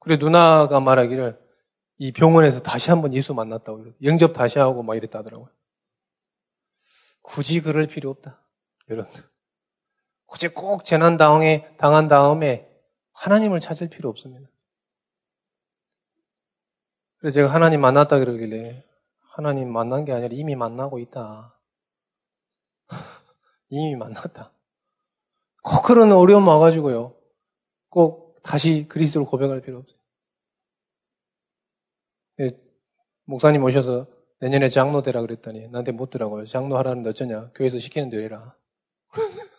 그래 0.00 0.16
누나가 0.16 0.80
말하기를 0.80 1.40
이 1.98 2.12
병원에서 2.12 2.60
다시 2.60 2.90
한번 2.90 3.14
예수 3.14 3.32
만났다고 3.32 3.92
영접 4.02 4.34
다시 4.34 4.58
하고 4.58 4.82
막 4.82 4.96
이랬다더라고요. 4.96 5.48
굳이 7.22 7.62
그럴 7.62 7.86
필요 7.86 8.10
없다. 8.10 8.42
여러분. 8.90 9.10
굳이 10.26 10.48
꼭 10.48 10.84
재난 10.84 11.16
당해, 11.16 11.74
당한 11.78 12.08
다음에 12.08 12.68
하나님을 13.12 13.60
찾을 13.60 13.88
필요 13.88 14.10
없습니다. 14.10 14.48
그래서 17.16 17.36
제가 17.36 17.54
하나님 17.54 17.80
만났다 17.80 18.18
그러길래 18.18 18.84
하나님 19.20 19.72
만난 19.72 20.04
게 20.04 20.12
아니라 20.12 20.28
이미 20.32 20.54
만나고 20.54 20.98
있다. 20.98 21.58
이미 23.70 23.96
만났다. 23.96 24.52
꼭 25.64 25.82
그런 25.82 26.12
어려움 26.12 26.46
와가지고요. 26.46 27.16
꼭 27.88 28.38
다시 28.42 28.86
그리스도를 28.86 29.26
고백할 29.26 29.62
필요 29.62 29.78
없어요. 29.78 29.98
네, 32.36 32.50
목사님 33.24 33.64
오셔서 33.64 34.06
내년에 34.40 34.68
장로 34.68 35.00
되라 35.00 35.22
그랬더니 35.22 35.68
나한테 35.68 35.92
묻더라고요. 35.92 36.44
장로 36.44 36.76
하라는데 36.76 37.08
어쩌냐? 37.08 37.52
교회에서 37.54 37.78
시키는 37.78 38.10
대로 38.10 38.22
해라. 38.22 38.54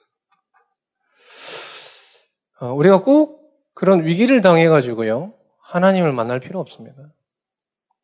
어, 2.62 2.72
우리가 2.74 3.02
꼭 3.02 3.74
그런 3.74 4.06
위기를 4.06 4.42
당해가지고요. 4.42 5.34
하나님을 5.60 6.14
만날 6.14 6.40
필요 6.40 6.60
없습니다. 6.60 7.16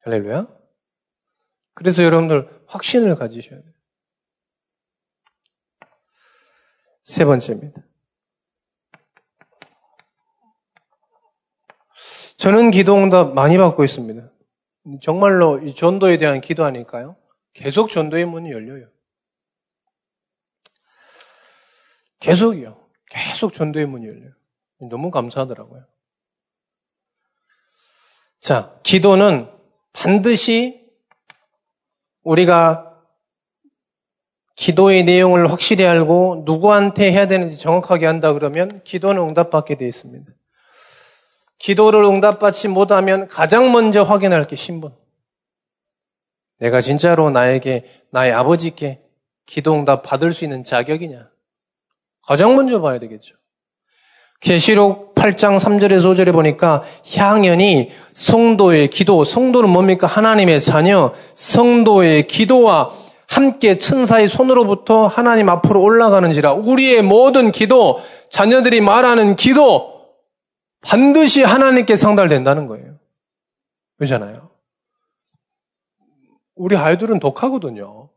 할렐루야. 0.02 0.48
그래서 1.76 2.04
여러분들 2.04 2.64
확신을 2.66 3.14
가지셔야 3.16 3.62
돼요. 3.62 3.74
세 7.04 7.26
번째입니다. 7.26 7.91
저는 12.42 12.72
기도응답 12.72 13.36
많이 13.36 13.56
받고 13.60 13.84
있습니다. 13.84 14.32
정말로 15.00 15.60
이 15.60 15.76
전도에 15.76 16.18
대한 16.18 16.42
기도하니까요. 16.42 17.16
계속 17.54 17.92
전도의 17.92 18.26
문이 18.26 18.52
열려요. 18.52 18.88
계속이요. 22.20 22.84
계속 23.12 23.54
전도의 23.54 23.86
문이 23.86 24.08
열려요. 24.08 24.32
너무 24.90 25.12
감사하더라고요. 25.12 25.86
자, 28.40 28.76
기도는 28.82 29.48
반드시 29.94 30.84
우리가 32.24 33.04
기도의 34.56 35.04
내용을 35.04 35.52
확실히 35.52 35.86
알고 35.86 36.42
누구한테 36.48 37.12
해야 37.12 37.28
되는지 37.28 37.60
정확하게 37.60 38.08
한다 38.08 38.34
그러면 38.34 38.82
기도는 38.84 39.22
응답받게 39.22 39.76
되어 39.76 39.88
있습니다. 39.88 40.34
기도를 41.62 42.04
응답받지 42.04 42.68
못하면 42.68 43.28
가장 43.28 43.72
먼저 43.72 44.02
확인할 44.02 44.48
게 44.48 44.56
신분. 44.56 44.94
내가 46.60 46.82
진짜로 46.82 47.30
나에게, 47.30 47.86
나의 48.10 48.34
아버지께 48.34 49.00
기도 49.46 49.76
응답 49.76 50.02
받을 50.02 50.34
수 50.34 50.44
있는 50.44 50.64
자격이냐. 50.64 51.30
가장 52.24 52.56
먼저 52.56 52.82
봐야 52.82 52.98
되겠죠. 52.98 53.36
계시록 54.40 55.14
8장 55.14 55.60
3절에서 55.60 56.16
5절에 56.16 56.34
보니까 56.34 56.84
향연이 57.16 57.92
성도의 58.14 58.90
기도, 58.90 59.24
성도는 59.24 59.70
뭡니까? 59.70 60.08
하나님의 60.08 60.62
자녀, 60.62 61.14
성도의 61.36 62.28
기도와 62.28 62.92
함께 63.28 63.78
천사의 63.78 64.30
손으로부터 64.30 65.06
하나님 65.06 65.48
앞으로 65.48 65.82
올라가는지라 65.82 66.54
우리의 66.54 67.04
모든 67.04 67.52
기도, 67.52 68.02
자녀들이 68.32 68.82
말하는 68.82 69.36
기도, 69.36 70.01
반드시 70.82 71.44
하나님께 71.44 71.96
상달된다는 71.96 72.68
거예요. 72.68 72.98
그렇잖아요. 73.98 74.50
우리 76.56 76.76
아이들은 76.76 77.20
독하거든요. 77.20 78.10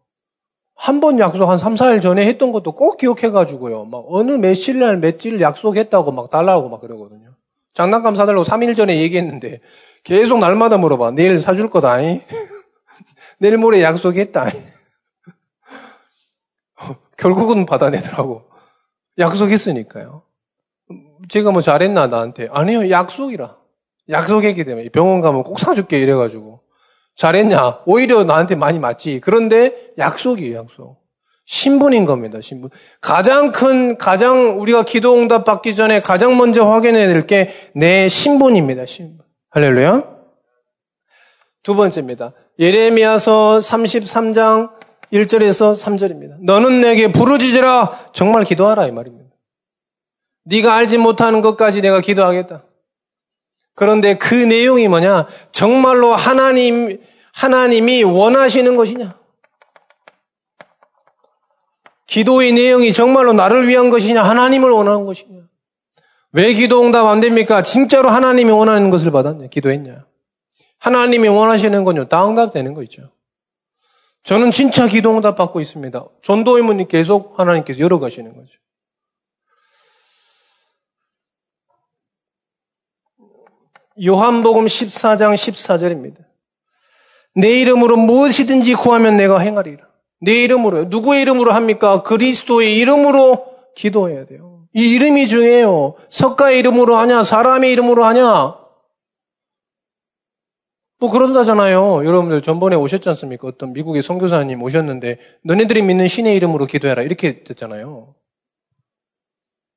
한 0.76 1.00
번 1.00 1.18
약속 1.18 1.48
한 1.48 1.56
3, 1.56 1.74
4일 1.74 2.02
전에 2.02 2.26
했던 2.26 2.50
것도 2.52 2.72
꼭 2.72 2.96
기억해가지고요. 2.96 3.84
막 3.84 4.04
어느 4.08 4.32
며칠 4.32 4.80
날 4.80 4.96
며칠 4.98 5.40
약속했다고 5.40 6.12
막 6.12 6.30
달라고 6.30 6.68
막 6.68 6.80
그러거든요. 6.80 7.36
장난감 7.74 8.14
사달라고 8.16 8.44
3일 8.44 8.76
전에 8.76 9.00
얘기했는데 9.00 9.60
계속 10.02 10.38
날마다 10.38 10.76
물어봐. 10.76 11.12
내일 11.12 11.40
사줄 11.40 11.70
거다. 11.70 11.96
내일 13.38 13.58
모레 13.58 13.82
약속했다. 13.82 14.46
결국은 17.16 17.66
받아내더라고. 17.66 18.42
약속했으니까요. 19.18 20.22
제가 21.28 21.50
뭐 21.50 21.60
잘했나 21.62 22.06
나한테? 22.08 22.48
아니요 22.50 22.90
약속이라. 22.90 23.56
약속했기 24.10 24.64
때문에. 24.64 24.88
병원 24.90 25.20
가면 25.20 25.42
꼭 25.44 25.58
사줄게 25.60 25.98
이래가지고. 26.00 26.60
잘했냐? 27.16 27.80
오히려 27.86 28.24
나한테 28.24 28.54
많이 28.56 28.78
맞지. 28.78 29.20
그런데 29.22 29.72
약속이에요 29.98 30.58
약속. 30.58 31.02
신분인 31.46 32.06
겁니다 32.06 32.40
신분. 32.40 32.70
가장 33.00 33.52
큰 33.52 33.98
가장 33.98 34.60
우리가 34.60 34.82
기도 34.82 35.14
응답 35.14 35.44
받기 35.44 35.74
전에 35.74 36.00
가장 36.00 36.36
먼저 36.38 36.64
확인해야 36.64 37.06
될 37.06 37.26
게 37.26 37.50
내 37.74 38.08
신분입니다 38.08 38.86
신분. 38.86 39.18
할렐루야? 39.50 40.04
두 41.62 41.74
번째입니다. 41.76 42.32
예레미야서 42.58 43.58
33장 43.58 44.70
1절에서 45.12 45.74
3절입니다. 45.74 46.36
너는 46.44 46.80
내게 46.80 47.12
부르짖으라. 47.12 48.10
정말 48.12 48.44
기도하라 48.44 48.86
이 48.86 48.92
말입니다 48.92 49.23
네가 50.44 50.74
알지 50.74 50.98
못하는 50.98 51.40
것까지 51.40 51.80
내가 51.80 52.00
기도하겠다. 52.00 52.64
그런데 53.74 54.16
그 54.16 54.34
내용이 54.34 54.88
뭐냐? 54.88 55.26
정말로 55.52 56.14
하나님, 56.14 57.00
하나님이 57.32 58.04
원하시는 58.04 58.76
것이냐? 58.76 59.18
기도의 62.06 62.52
내용이 62.52 62.92
정말로 62.92 63.32
나를 63.32 63.66
위한 63.66 63.90
것이냐? 63.90 64.22
하나님을 64.22 64.70
원하는 64.70 65.04
것이냐? 65.04 65.40
왜 66.32 66.52
기도 66.52 66.82
응답 66.82 67.06
안 67.06 67.20
됩니까? 67.20 67.62
진짜로 67.62 68.10
하나님이 68.10 68.50
원하는 68.50 68.90
것을 68.90 69.10
받았냐? 69.10 69.48
기도했냐? 69.48 70.04
하나님이 70.78 71.28
원하시는 71.28 71.82
건요, 71.84 72.08
다 72.08 72.28
응답되는 72.28 72.74
거 72.74 72.82
있죠. 72.84 73.10
저는 74.22 74.50
진짜 74.50 74.86
기도 74.86 75.16
응답 75.16 75.36
받고 75.36 75.60
있습니다. 75.60 76.04
전도 76.22 76.56
의문이 76.56 76.88
계속 76.88 77.38
하나님께서 77.38 77.80
열어가시는 77.80 78.36
거죠. 78.36 78.58
요한복음 84.02 84.66
14장 84.66 85.34
14절입니다. 85.34 86.24
내 87.36 87.60
이름으로 87.60 87.96
무엇이든지 87.96 88.74
구하면 88.74 89.16
내가 89.16 89.38
행하리라. 89.38 89.84
내 90.20 90.42
이름으로 90.44 90.84
누구의 90.84 91.22
이름으로 91.22 91.52
합니까? 91.52 92.02
그리스도의 92.02 92.78
이름으로 92.78 93.54
기도해야 93.76 94.24
돼요. 94.24 94.66
이 94.72 94.94
이름이 94.94 95.28
중요해요. 95.28 95.94
석가의 96.08 96.58
이름으로 96.60 96.96
하냐, 96.96 97.22
사람의 97.22 97.72
이름으로 97.72 98.04
하냐. 98.04 98.64
뭐 100.98 101.10
그런다잖아요. 101.10 102.04
여러분들 102.04 102.40
전번에 102.40 102.76
오셨지 102.76 103.08
않습니까? 103.10 103.46
어떤 103.46 103.72
미국의 103.72 104.02
선교사님 104.02 104.62
오셨는데 104.62 105.18
너네들이 105.44 105.82
믿는 105.82 106.08
신의 106.08 106.34
이름으로 106.36 106.66
기도해라 106.66 107.02
이렇게 107.02 107.44
됐잖아요. 107.44 108.14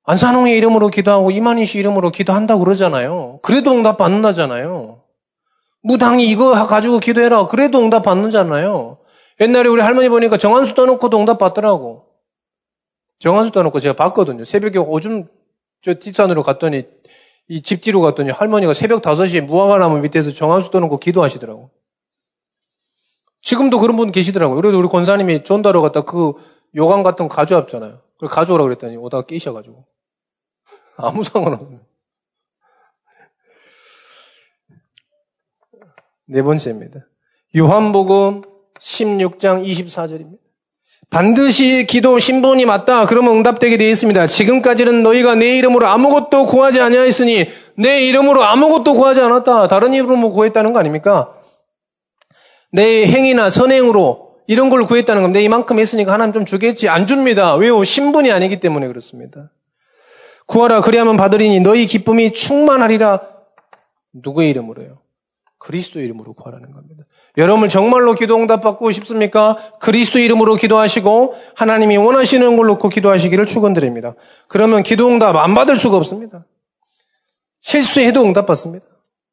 안산홍의 0.08 0.58
이름으로 0.58 0.88
기도하고 0.88 1.32
이만희 1.32 1.65
씨 1.65 1.80
이름으로 1.80 2.12
기도한다고 2.12 2.63
그러잖아요. 2.63 3.39
그래도 3.43 3.72
응답 3.72 3.98
받는다잖아요. 3.98 5.04
무당이 5.84 6.30
이거 6.30 6.52
가지고 6.65 7.00
기도해라. 7.00 7.48
그래도 7.48 7.80
응답 7.80 8.04
받는잖아요. 8.04 9.00
옛날에 9.41 9.67
우리 9.67 9.82
할머니 9.82 10.08
보니까 10.08 10.38
정한수 10.38 10.76
떠놓고도 10.76 11.20
응답 11.20 11.38
받더라고. 11.39 12.06
정한수 13.20 13.52
떠놓고 13.52 13.82
제가 13.82 13.96
봤거든요. 13.96 14.46
새벽에 14.46 14.80
오줌 14.80 15.28
저 15.84 15.93
뒷산으로 15.93 16.41
갔더니 16.41 16.86
이 17.50 17.62
집 17.62 17.82
뒤로 17.82 18.00
갔더니 18.00 18.30
할머니가 18.30 18.74
새벽 18.74 19.02
5시에 19.02 19.41
무화과나무 19.41 20.00
밑에서 20.00 20.32
정한수 20.32 20.72
떠놓고 20.72 21.00
기도하시더라고. 21.00 21.70
지금도 23.41 23.80
그런 23.80 23.98
분 23.98 24.13
계시더라고요. 24.13 24.56
그래도 24.56 24.80
우리 24.80 24.88
권사님이 24.88 25.43
전다로 25.43 25.82
갔다 25.82 26.02
그 26.02 26.34
요강 26.76 27.04
같은 27.04 27.28
거 27.28 27.36
가져왔잖아요. 27.36 28.00
그걸 28.15 28.30
가져오라 28.30 28.63
그랬더니 28.63 28.96
오다가 28.96 29.26
끼셔가지고. 29.26 29.86
아무 30.98 31.24
상관없네. 31.24 31.80
네 36.30 36.42
번째입니다. 36.42 37.00
요한복음 37.56 38.42
16장 38.80 39.66
24절입니다. 39.66 40.40
반드시 41.10 41.86
기도 41.88 42.20
신분이 42.20 42.66
맞다. 42.66 43.06
그러면 43.06 43.38
응답되게 43.38 43.78
되어 43.78 43.90
있습니다. 43.90 44.28
지금까지는 44.28 45.04
너희가 45.04 45.36
내 45.36 45.58
이름으로 45.58 45.88
아무것도 45.88 46.48
구하지 46.48 46.82
아니하였으니 46.82 47.48
내 47.78 48.02
이름으로 48.08 48.44
아무것도 48.44 48.94
구하지 48.94 49.22
않았다. 49.22 49.70
다른 49.70 49.94
이름으로 49.94 50.18
뭐 50.18 50.32
구했다는 50.32 50.74
거 50.74 50.80
아닙니까? 50.80 51.34
내 52.74 53.06
행위나 53.06 53.50
선행으로 53.50 54.36
이런 54.48 54.70
걸 54.70 54.86
구했다는 54.86 55.22
건데 55.22 55.42
이만큼 55.42 55.80
했으니까 55.80 56.12
하나님 56.12 56.34
좀 56.34 56.44
주겠지. 56.44 56.90
안 56.90 57.06
줍니다. 57.06 57.56
왜요? 57.56 57.84
신분이 57.84 58.32
아니기 58.32 58.60
때문에 58.60 58.88
그렇습니다. 58.88 59.52
구하라 60.48 60.82
그리하면 60.82 61.18
받으리니 61.18 61.60
너희 61.60 61.86
기쁨이 61.86 62.32
충만하리라. 62.34 63.22
누구의 64.14 64.50
이름으로요? 64.50 65.00
그리스도 65.60 66.00
이름으로 66.00 66.34
구하라는 66.34 66.72
겁니다. 66.72 67.04
여러분 67.38 67.70
정말로 67.70 68.14
기도 68.16 68.36
응답 68.38 68.62
받고 68.62 68.92
싶습니까? 68.92 69.58
그리스도 69.80 70.20
이름으로 70.20 70.56
기도하시고 70.56 71.36
하나님이 71.56 71.98
원하시는 71.98 72.56
걸 72.56 72.68
놓고 72.68 72.90
기도하시기를 72.90 73.46
축원드립니다. 73.46 74.14
그러면 74.48 74.84
기도 74.84 75.08
응답 75.08 75.36
안 75.36 75.54
받을 75.54 75.78
수가 75.78 75.98
없습니다. 75.98 76.46
실수해도 77.62 78.24
응답 78.24 78.46
받습니다. 78.46 78.86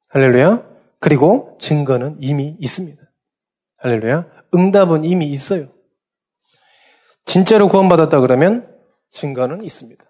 할렐루야. 0.08 0.62
그리고 0.98 1.56
증거는 1.60 2.16
이미 2.20 2.56
있습니다. 2.58 3.02
할렐루야. 3.78 4.26
응답은 4.54 5.04
이미 5.04 5.26
있어요. 5.26 5.68
진짜로 7.26 7.68
구원받았다 7.68 8.20
그러면 8.20 8.68
증거는 9.10 9.62
있습니다. 9.62 10.03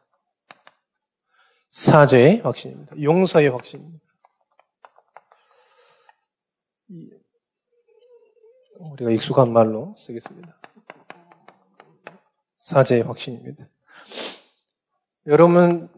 사죄의 1.75 2.41
확신입니다. 2.45 2.95
용서의 3.03 3.49
확신입니다. 3.49 4.05
우리가 8.79 9.11
익숙한 9.11 9.53
말로 9.53 9.97
쓰겠습니다. 9.99 10.57
사죄의 12.59 13.03
확신입니다. 13.03 13.69
여러분, 15.27 15.89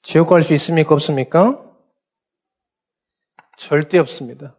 지옥 0.00 0.28
갈 0.28 0.44
수 0.44 0.54
있습니까? 0.54 0.94
없습니까? 0.94 1.60
절대 3.56 3.98
없습니다. 3.98 4.56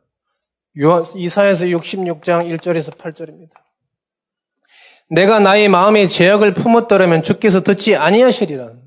이사에서 1.15 1.63
66장 1.63 2.53
1절에서 2.57 2.97
8절입니다. 2.97 3.53
내가 5.09 5.39
나의 5.39 5.69
마음에 5.69 6.09
죄악을 6.09 6.55
품었더라면 6.55 7.23
주께서 7.23 7.63
듣지 7.63 7.95
아니하시리라는 7.95 8.67
말이에요. 8.67 8.82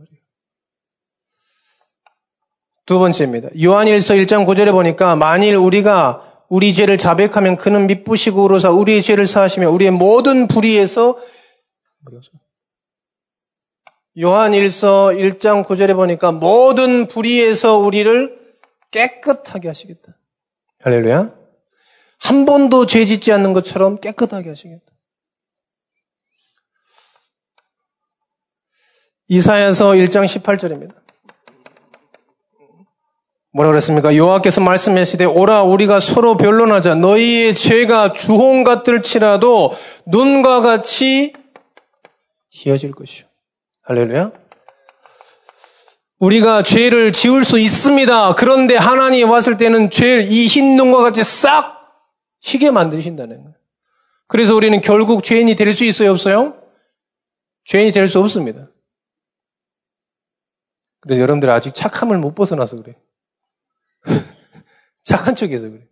두 2.86 3.00
번째입니다. 3.00 3.48
요한일서 3.60 4.14
1장 4.14 4.46
9절에 4.46 4.70
보니까 4.70 5.16
만일 5.16 5.56
우리가 5.56 6.44
우리 6.48 6.72
죄를 6.72 6.96
자백하면 6.96 7.56
그는 7.56 7.88
미쁘시고 7.88 8.44
우로사 8.44 8.70
우리의 8.70 9.02
죄를 9.02 9.26
사하시며 9.26 9.68
우리의 9.70 9.90
모든 9.90 10.46
불의에서 10.46 11.18
요한일서 14.18 15.08
1장 15.08 15.66
9절에 15.66 15.96
보니까 15.96 16.30
모든 16.30 17.08
불의에서 17.08 17.76
우리를 17.78 18.38
깨끗하게 18.92 19.66
하시겠다. 19.66 20.16
할렐루야. 20.80 21.34
한 22.18 22.46
번도 22.46 22.86
죄 22.86 23.04
짓지 23.04 23.32
않는 23.32 23.52
것처럼 23.52 24.00
깨끗하게 24.00 24.48
하시겠다. 24.48 24.84
이사야서 29.28 29.90
1장 29.90 30.24
18절입니다. 30.24 31.05
뭐라 33.56 33.70
그랬습니까? 33.70 34.14
여호와께서 34.16 34.60
말씀하시되 34.60 35.24
오라 35.24 35.62
우리가 35.62 35.98
서로 35.98 36.36
변론하자 36.36 36.96
너희의 36.96 37.54
죄가 37.54 38.12
주홍 38.12 38.64
같을지라도 38.64 39.74
눈과 40.04 40.60
같이 40.60 41.32
희어질 42.50 42.92
것이요. 42.92 43.26
할렐루야. 43.84 44.30
우리가 46.18 46.62
죄를 46.64 47.12
지을 47.12 47.46
수 47.46 47.58
있습니다. 47.58 48.34
그런데 48.34 48.76
하나님 48.76 49.30
왔을 49.30 49.56
때는 49.56 49.88
죄, 49.88 50.20
이 50.22 50.46
흰 50.48 50.76
눈과 50.76 50.98
같이 50.98 51.24
싹 51.24 51.76
희게 52.42 52.70
만드신다는 52.70 53.36
거예요. 53.42 53.54
그래서 54.28 54.54
우리는 54.54 54.78
결국 54.82 55.24
죄인이 55.24 55.56
될 55.56 55.72
수 55.72 55.84
있어요, 55.84 56.10
없어요? 56.10 56.60
죄인이 57.64 57.92
될 57.92 58.06
수 58.06 58.20
없습니다. 58.20 58.68
그래서 61.00 61.22
여러분들 61.22 61.48
아직 61.48 61.74
착함을 61.74 62.18
못 62.18 62.34
벗어나서 62.34 62.76
그래. 62.76 62.96
착한 65.04 65.34
척해서 65.36 65.68
그래. 65.70 65.82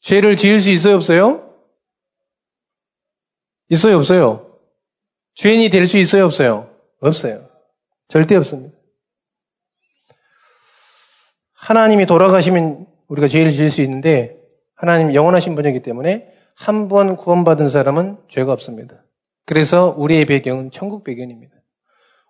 죄를 0.00 0.36
지을 0.36 0.60
수 0.60 0.70
있어요, 0.70 0.94
없어요? 0.96 1.54
있어요, 3.68 3.96
없어요? 3.96 4.58
죄인이 5.34 5.68
될 5.70 5.86
수 5.86 5.98
있어요, 5.98 6.24
없어요? 6.24 6.70
없어요. 7.00 7.48
절대 8.08 8.36
없습니다. 8.36 8.76
하나님이 11.54 12.06
돌아가시면 12.06 12.86
우리가 13.08 13.28
죄를 13.28 13.50
지을 13.50 13.70
수 13.70 13.82
있는데 13.82 14.40
하나님 14.76 15.14
영원하신 15.14 15.54
분이기 15.54 15.80
때문에 15.82 16.32
한 16.54 16.88
번 16.88 17.16
구원받은 17.16 17.68
사람은 17.68 18.18
죄가 18.28 18.52
없습니다. 18.52 19.04
그래서 19.44 19.94
우리의 19.98 20.24
배경은 20.26 20.70
천국 20.70 21.04
배경입니다. 21.04 21.54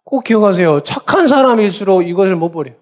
꼭 0.05 0.25
기억하세요. 0.25 0.83
착한 0.83 1.27
사람일수록 1.27 2.07
이것을 2.09 2.35
못 2.37 2.51
버려요. 2.51 2.77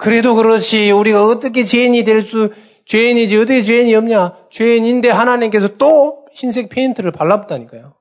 그래도 0.00 0.34
그렇지 0.34 0.90
우리가 0.92 1.22
어떻게 1.26 1.66
죄인이 1.66 2.04
될 2.04 2.22
수, 2.22 2.54
죄인이지 2.86 3.36
어떻게 3.36 3.60
죄인이 3.60 3.94
없냐? 3.94 4.48
죄인인데 4.50 5.10
하나님께서 5.10 5.76
또 5.76 6.26
흰색 6.32 6.70
페인트를 6.70 7.12
발랐다니까요. 7.12 7.94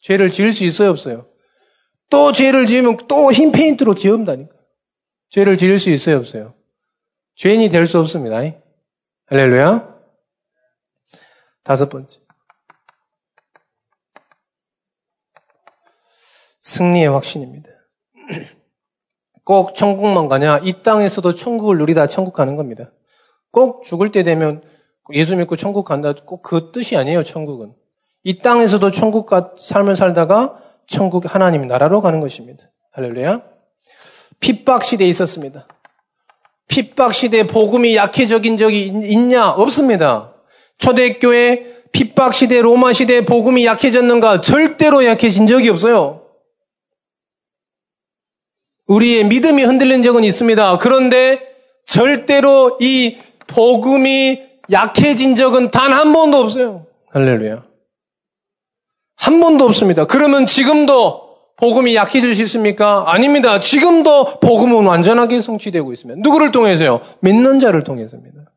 죄를 0.00 0.30
지을 0.30 0.52
수 0.52 0.64
있어요 0.64 0.90
없어요? 0.90 1.26
또 2.10 2.32
죄를 2.32 2.66
지으면 2.66 2.98
또 3.08 3.32
흰 3.32 3.50
페인트로 3.50 3.94
지운다니까. 3.94 4.54
죄를 5.30 5.56
지을 5.56 5.78
수 5.78 5.88
있어요 5.88 6.18
없어요? 6.18 6.54
죄인이 7.36 7.70
될 7.70 7.86
수 7.86 7.98
없습니다. 7.98 8.42
할렐루야. 9.26 9.88
다섯 11.64 11.88
번째. 11.88 12.20
승리의 16.60 17.08
확신입니다. 17.08 17.70
꼭 19.44 19.74
천국만 19.74 20.28
가냐? 20.28 20.60
이 20.62 20.82
땅에서도 20.82 21.34
천국을 21.34 21.78
누리다 21.78 22.06
천국 22.06 22.32
가는 22.32 22.56
겁니다. 22.56 22.90
꼭 23.50 23.84
죽을 23.84 24.12
때 24.12 24.22
되면 24.22 24.62
예수 25.12 25.34
믿고 25.36 25.56
천국 25.56 25.84
간다. 25.84 26.14
꼭 26.24 26.42
그 26.42 26.70
뜻이 26.72 26.96
아니에요, 26.96 27.22
천국은. 27.24 27.72
이 28.24 28.38
땅에서도 28.38 28.90
천국 28.92 29.28
삶을 29.58 29.96
살다가 29.96 30.58
천국 30.86 31.32
하나님 31.32 31.66
나라로 31.66 32.00
가는 32.00 32.20
것입니다. 32.20 32.64
할렐루야. 32.92 33.42
핍박 34.40 34.84
시대에 34.84 35.08
있었습니다. 35.08 35.66
핍박 36.68 37.12
시대에 37.12 37.46
복음이 37.46 37.96
약해적인 37.96 38.58
적이 38.58 38.86
있냐? 38.86 39.50
없습니다. 39.50 40.34
초대교회 40.78 41.82
핍박 41.92 42.32
시대, 42.32 42.62
로마 42.62 42.92
시대 42.92 43.24
복음이 43.24 43.66
약해졌는가? 43.66 44.40
절대로 44.40 45.04
약해진 45.04 45.46
적이 45.46 45.68
없어요. 45.68 46.21
우리의 48.86 49.24
믿음이 49.24 49.62
흔들린 49.62 50.02
적은 50.02 50.24
있습니다. 50.24 50.78
그런데 50.78 51.40
절대로 51.86 52.76
이 52.80 53.18
복음이 53.46 54.42
약해진 54.70 55.36
적은 55.36 55.70
단 55.70 55.92
한 55.92 56.12
번도 56.12 56.38
없어요. 56.38 56.86
할렐루야. 57.10 57.64
한 59.16 59.40
번도 59.40 59.64
없습니다. 59.66 60.06
그러면 60.06 60.46
지금도 60.46 61.22
복음이 61.58 61.94
약해질 61.94 62.34
수 62.34 62.42
있습니까? 62.44 63.04
아닙니다. 63.06 63.58
지금도 63.60 64.40
복음은 64.40 64.84
완전하게 64.84 65.40
성취되고 65.40 65.92
있습니다. 65.92 66.20
누구를 66.22 66.50
통해서요? 66.50 67.02
믿는 67.20 67.60
자를 67.60 67.84
통해서입니다. 67.84 68.50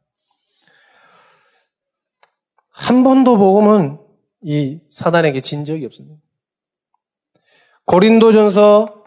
한 2.71 3.03
번도 3.03 3.37
복음은 3.37 3.99
이 4.41 4.79
사단에게 4.89 5.41
진 5.41 5.65
적이 5.65 5.85
없습니다. 5.85 6.19
고린도전서 7.85 9.03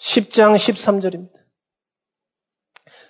10장 0.00 0.56
13절입니다. 0.56 1.36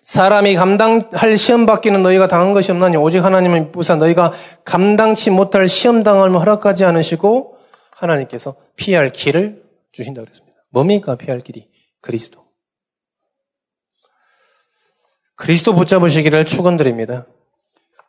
사람이 0.03 0.55
감당할 0.55 1.37
시험 1.37 1.66
받기는 1.66 2.01
너희가 2.01 2.28
당한 2.28 2.53
것이 2.53 2.70
없나니 2.70 2.97
오직 2.97 3.24
하나님은 3.24 3.72
부사 3.72 3.97
너희가 3.97 4.32
감당치 4.64 5.30
못할 5.30 5.66
시험 5.66 6.05
당함을 6.05 6.39
허락하지 6.39 6.84
않으시고 6.84 7.59
하나님께서 7.91 8.55
피할 8.76 9.11
길을 9.11 9.64
주신다 9.91 10.20
그랬습니다. 10.20 10.57
뭡니까 10.70 11.16
피할 11.16 11.41
길이? 11.41 11.68
그리스도. 12.01 12.47
그리스도 15.34 15.74
붙잡으시기를 15.74 16.47
축원드립니다. 16.47 17.26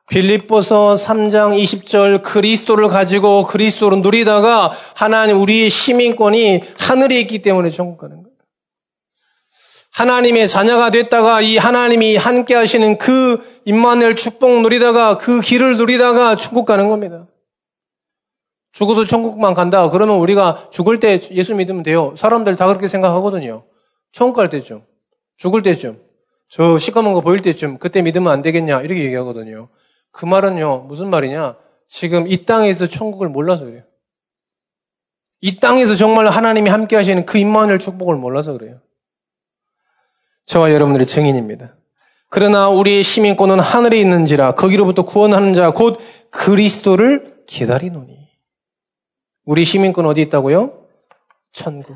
빌립보서 0.09 0.93
3장 0.93 1.57
20절 1.61 2.21
그리스도를 2.23 2.88
가지고 2.88 3.45
그리스도를 3.45 4.01
누리다가 4.01 4.71
하나님 4.93 5.41
우리의 5.41 5.69
시민권이 5.69 6.61
하늘에 6.78 7.19
있기 7.21 7.41
때문에 7.41 7.69
천국 7.69 7.97
가는 7.97 8.17
거예요. 8.17 8.26
하나님의 9.97 10.47
자녀가 10.47 10.91
됐다가 10.91 11.41
이 11.41 11.57
하나님이 11.57 12.17
함께 12.17 12.53
하시는 12.53 12.99
그 12.99 13.43
임마누엘 13.65 14.15
축복 14.15 14.61
누리다가 14.61 15.17
그 15.17 15.41
길을 15.41 15.77
누리다가 15.77 16.35
천국 16.35 16.65
가는 16.65 16.87
겁니다. 16.87 17.25
죽어서 18.73 19.05
천국만 19.05 19.55
간다. 19.55 19.89
그러면 19.89 20.17
우리가 20.17 20.67
죽을 20.69 20.99
때 20.99 21.19
예수 21.31 21.55
믿으면 21.55 21.81
돼요. 21.81 22.13
사람들 22.15 22.55
다 22.57 22.67
그렇게 22.67 22.87
생각하거든요. 22.87 23.63
천국 24.11 24.35
갈 24.35 24.51
때쯤, 24.51 24.83
죽을 25.35 25.63
때쯤, 25.63 25.99
저 26.47 26.77
시커먼 26.77 27.13
거 27.15 27.21
보일 27.21 27.41
때쯤 27.41 27.79
그때 27.79 28.03
믿으면 28.03 28.31
안 28.31 28.43
되겠냐 28.43 28.81
이렇게 28.81 29.03
얘기하거든요. 29.03 29.69
그 30.11 30.25
말은요 30.25 30.85
무슨 30.87 31.09
말이냐? 31.09 31.55
지금 31.87 32.27
이 32.27 32.45
땅에서 32.45 32.85
천국을 32.85 33.29
몰라서 33.29 33.65
그래요. 33.65 33.81
이 35.41 35.59
땅에서 35.59 35.95
정말 35.95 36.27
하나님이 36.27 36.69
함께 36.69 36.95
하시는 36.95 37.25
그 37.25 37.39
임마누엘 37.39 37.79
축복을 37.79 38.15
몰라서 38.15 38.53
그래요. 38.53 38.79
저와 40.47 40.71
여러분들의 40.71 41.05
증인입니다. 41.05 41.75
그러나 42.29 42.69
우리의 42.69 43.03
시민권은 43.03 43.59
하늘에 43.59 43.99
있는지라 43.99 44.55
거기로부터 44.55 45.03
구원하는 45.05 45.53
자 45.53 45.71
곧 45.71 45.99
그리스도를 46.31 47.43
기다리노니. 47.47 48.17
우리 49.45 49.63
시민권 49.65 50.05
어디 50.05 50.21
있다고요? 50.23 50.87
천국. 51.51 51.95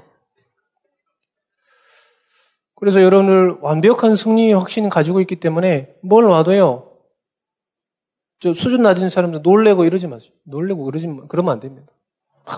그래서 2.75 3.01
여러분들 3.01 3.57
완벽한 3.61 4.15
승리의 4.15 4.53
확신을 4.53 4.89
가지고 4.89 5.21
있기 5.21 5.37
때문에 5.37 5.95
뭘 6.01 6.25
와도요. 6.25 6.91
저 8.39 8.53
수준 8.53 8.81
낮은 8.81 9.09
사람들 9.09 9.41
놀래고 9.43 9.85
이러지 9.85 10.07
마세요. 10.07 10.33
놀래고 10.43 10.83
그러지 10.85 11.07
그러면 11.29 11.53
안 11.53 11.59
됩니다. 11.59 11.91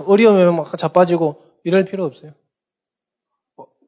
어려우면 0.05 0.55
막 0.55 0.77
자빠지고 0.77 1.41
이럴 1.63 1.85
필요 1.85 2.05
없어요. 2.05 2.33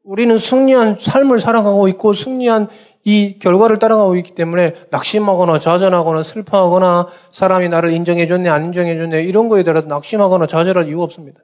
우리는 0.06 0.38
승리한 0.38 1.00
삶을 1.02 1.40
살아가고 1.40 1.88
있고 1.90 2.14
승리한 2.14 2.70
이 3.04 3.40
결과를 3.40 3.80
따라가고 3.80 4.16
있기 4.18 4.36
때문에 4.36 4.88
낙심하거나 4.92 5.60
좌절하거나 5.60 6.24
슬퍼하거나 6.24 7.08
사람이 7.32 7.70
나를 7.70 7.92
인정해줬네 7.92 8.50
안 8.50 8.66
인정해줬네 8.66 9.24
이런 9.24 9.50
거에 9.50 9.64
대해서 9.64 9.86
낙심하거나 9.88 10.48
좌절할 10.48 10.88
이유 10.88 11.02
없습니다. 11.02 11.42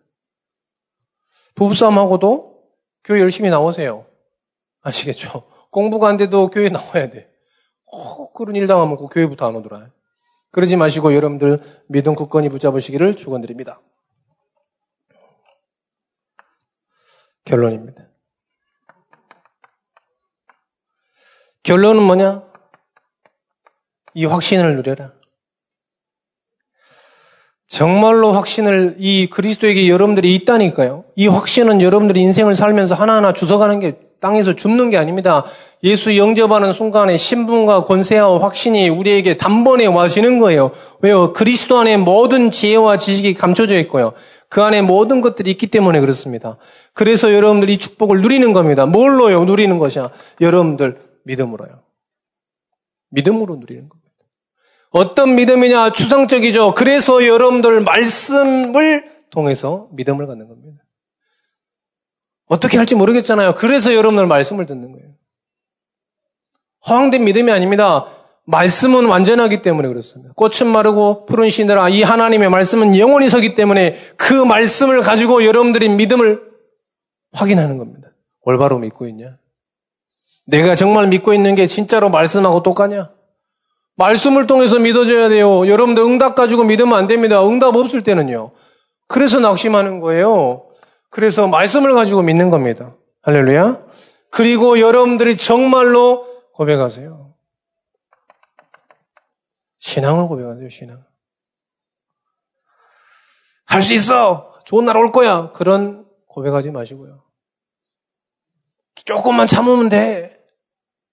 부부싸움하고도 1.56 2.62
교회 3.04 3.20
열심히 3.20 3.50
나오세요. 3.50 4.06
아시겠죠? 4.82 5.44
공부가 5.72 6.08
안 6.10 6.18
돼도 6.18 6.50
교회 6.50 6.70
나와야 6.70 7.10
돼. 7.10 7.32
어, 7.92 8.32
그런 8.32 8.56
일 8.56 8.68
당하면 8.68 8.96
그 8.98 9.08
교회부터 9.08 9.48
안 9.48 9.56
오더라. 9.56 9.90
그러지 10.52 10.78
마시고 10.78 11.16
여러분들 11.16 11.62
믿음 11.88 12.14
굳건히 12.14 12.50
붙잡으시기를 12.50 13.16
축원드립니다. 13.16 13.82
결론입니다. 17.46 18.11
결론은 21.64 22.02
뭐냐? 22.04 22.44
이 24.14 24.26
확신을 24.26 24.76
누려라. 24.78 25.12
정말로 27.68 28.34
확신을 28.34 28.96
이 28.98 29.28
그리스도에게 29.28 29.88
여러분들이 29.90 30.36
있다니까요. 30.36 31.06
이 31.16 31.28
확신은 31.28 31.82
여러분들이 31.82 32.20
인생을 32.20 32.56
살면서 32.56 32.96
하나하나 32.96 33.32
주워가는 33.32 33.80
게 33.80 33.96
땅에서 34.20 34.56
줍는 34.56 34.90
게 34.90 34.98
아닙니다. 34.98 35.46
예수 35.84 36.18
영접하는 36.18 36.74
순간에 36.74 37.16
신분과 37.16 37.86
권세와 37.86 38.42
확신이 38.42 38.90
우리에게 38.90 39.38
단번에 39.38 39.86
와시는 39.86 40.40
거예요. 40.40 40.72
왜요? 41.02 41.32
그리스도 41.34 41.78
안에 41.78 41.98
모든 41.98 42.52
지혜와 42.52 42.98
지식이 42.98 43.36
감춰져 43.36 43.76
있고요. 43.80 44.14
그 44.50 44.62
안에 44.62 44.82
모든 44.82 45.22
것들이 45.22 45.50
있기 45.52 45.68
때문에 45.68 46.02
그렇습니다. 46.02 46.58
그래서 46.94 47.34
여러분들 47.34 47.70
이 47.70 47.78
축복을 47.78 48.20
누리는 48.22 48.52
겁니다. 48.52 48.86
뭘로요? 48.86 49.46
누리는 49.46 49.78
것이야. 49.78 50.10
여러분들 50.42 51.11
믿음으로요. 51.26 51.84
믿음으로 53.10 53.56
누리는 53.56 53.88
겁니다. 53.90 54.12
어떤 54.92 55.36
믿음이냐? 55.36 55.92
추상적이죠. 55.92 56.74
그래서 56.74 57.26
여러분들 57.26 57.82
말씀을 57.82 59.26
통해서 59.30 59.88
믿음을 59.94 60.28
갖는 60.28 60.48
겁니다. 60.48 60.84
어떻게 62.48 62.78
할지 62.78 62.96
모르겠잖아요. 62.96 63.56
그래서 63.56 63.94
여러분들 63.94 64.28
말씀을 64.28 64.66
듣는 64.66 64.92
거예요. 64.92 65.08
허황된 66.88 67.24
믿음이 67.24 67.52
아닙니다. 67.52 68.08
말씀은 68.46 69.06
완전하기 69.06 69.62
때문에 69.62 69.88
그렇습니다. 69.88 70.34
꽃은 70.36 70.70
마르고 70.70 71.26
푸른 71.26 71.50
시들아 71.50 71.90
이 71.90 72.04
하나님의 72.04 72.50
말씀은 72.50 72.98
영원히 72.98 73.30
서기 73.30 73.56
때문에 73.56 73.98
그 74.18 74.34
말씀을 74.34 75.00
가지고 75.00 75.46
여러분들이 75.46 75.88
믿음을 75.90 76.52
확인하는 77.32 77.78
겁니다. 77.78 78.10
올바로 78.42 78.80
믿고 78.80 79.08
있냐? 79.08 79.38
내가 80.46 80.76
정말 80.76 81.08
믿고 81.08 81.34
있는 81.34 81.56
게 81.56 81.68
진짜로 81.68 82.10
말씀하고 82.10 82.64
똑같냐? 82.64 83.12
말씀을 83.96 84.48
통해서 84.48 84.80
믿어줘야 84.80 85.30
돼요. 85.30 85.68
여러분들 85.68 86.04
응답 86.04 86.36
가지고 86.36 86.64
믿으면 86.64 86.98
안 86.98 87.08
됩니다. 87.08 87.46
응답 87.48 87.76
없을 87.76 88.02
때는요. 88.02 88.52
그래서 89.08 89.40
낙심하는 89.40 90.00
거예요. 90.00 90.68
그래서 91.10 91.48
말씀을 91.48 91.94
가지고 91.94 92.22
믿는 92.22 92.50
겁니다. 92.50 92.96
할렐루야. 93.22 93.84
그리고 94.32 94.80
여러분들이 94.80 95.38
정말로 95.38 96.26
고백하세요. 96.54 97.34
신앙을 99.80 100.28
고백하세요, 100.28 100.70
신앙. 100.70 101.04
할 103.66 103.82
수 103.82 103.94
있어! 103.94 104.54
좋은 104.66 104.86
날 104.86 104.98
올 104.98 105.12
거야! 105.12 105.52
그런 105.52 106.06
고백하지 106.28 106.72
마시고요. 106.72 107.24
조금만 109.06 109.48
참으면 109.48 109.90
돼. 109.90 110.40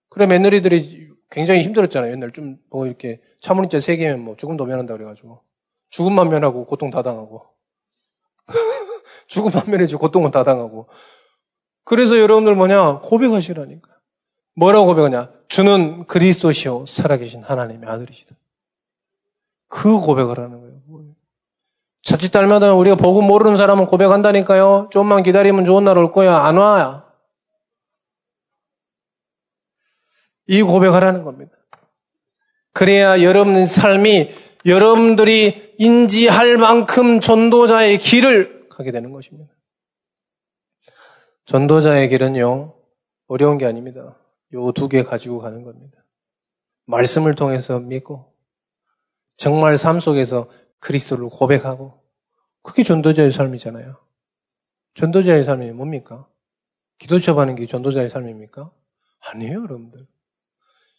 그래, 0.08 0.26
며느리들이 0.26 1.08
굉장히 1.30 1.62
힘들었잖아요. 1.62 2.12
옛날 2.12 2.32
좀, 2.32 2.58
뭐, 2.70 2.86
이렇게, 2.86 3.20
차문인자 3.40 3.80
세 3.80 3.96
개면 3.96 4.20
뭐, 4.20 4.36
죽음도 4.36 4.64
면한다 4.64 4.94
그래가지고. 4.94 5.42
죽음만 5.90 6.28
면하고 6.28 6.66
고통 6.66 6.90
다 6.90 7.02
당하고. 7.02 7.46
죽음만 9.26 9.64
면해지 9.68 9.96
고통은 9.96 10.30
다 10.30 10.44
당하고. 10.44 10.88
그래서 11.84 12.18
여러분들 12.18 12.54
뭐냐? 12.54 13.00
고백하시라니까. 13.00 13.90
뭐라고 14.54 14.86
고백하냐? 14.86 15.30
주는 15.48 16.06
그리스도시요. 16.06 16.84
살아계신 16.86 17.42
하나님의 17.42 17.88
아들이시다. 17.88 18.34
그 19.68 20.00
고백을 20.00 20.38
하는 20.38 20.60
거예요. 20.60 20.78
자칫 22.02 22.30
딸마다 22.30 22.74
우리가 22.74 22.96
복음 22.96 23.26
모르는 23.26 23.56
사람은 23.56 23.86
고백한다니까요. 23.86 24.88
좀만 24.90 25.22
기다리면 25.22 25.64
좋은 25.64 25.84
날 25.84 25.96
올 25.98 26.10
거야. 26.12 26.36
안 26.38 26.56
와야. 26.56 27.06
이 30.48 30.62
고백하라는 30.62 31.22
겁니다. 31.22 31.52
그래야 32.72 33.22
여러분 33.22 33.64
삶이 33.64 34.30
여러분들이 34.66 35.74
인지할 35.78 36.56
만큼 36.58 37.20
전도자의 37.20 37.98
길을 37.98 38.68
가게 38.68 38.90
되는 38.90 39.12
것입니다. 39.12 39.52
전도자의 41.44 42.08
길은요, 42.08 42.74
어려운 43.28 43.58
게 43.58 43.66
아닙니다. 43.66 44.18
요 44.52 44.72
두 44.72 44.88
개 44.88 45.02
가지고 45.02 45.40
가는 45.40 45.62
겁니다. 45.62 46.04
말씀을 46.86 47.34
통해서 47.34 47.78
믿고, 47.80 48.32
정말 49.36 49.78
삶 49.78 50.00
속에서 50.00 50.50
그리스도를 50.80 51.28
고백하고, 51.28 52.02
그게 52.62 52.82
전도자의 52.82 53.32
삶이잖아요. 53.32 53.96
전도자의 54.94 55.44
삶이 55.44 55.70
뭡니까? 55.72 56.26
기도 56.98 57.18
첩 57.18 57.38
하는 57.38 57.54
게 57.54 57.66
전도자의 57.66 58.10
삶입니까? 58.10 58.70
아니에요, 59.20 59.62
여러분들. 59.62 60.06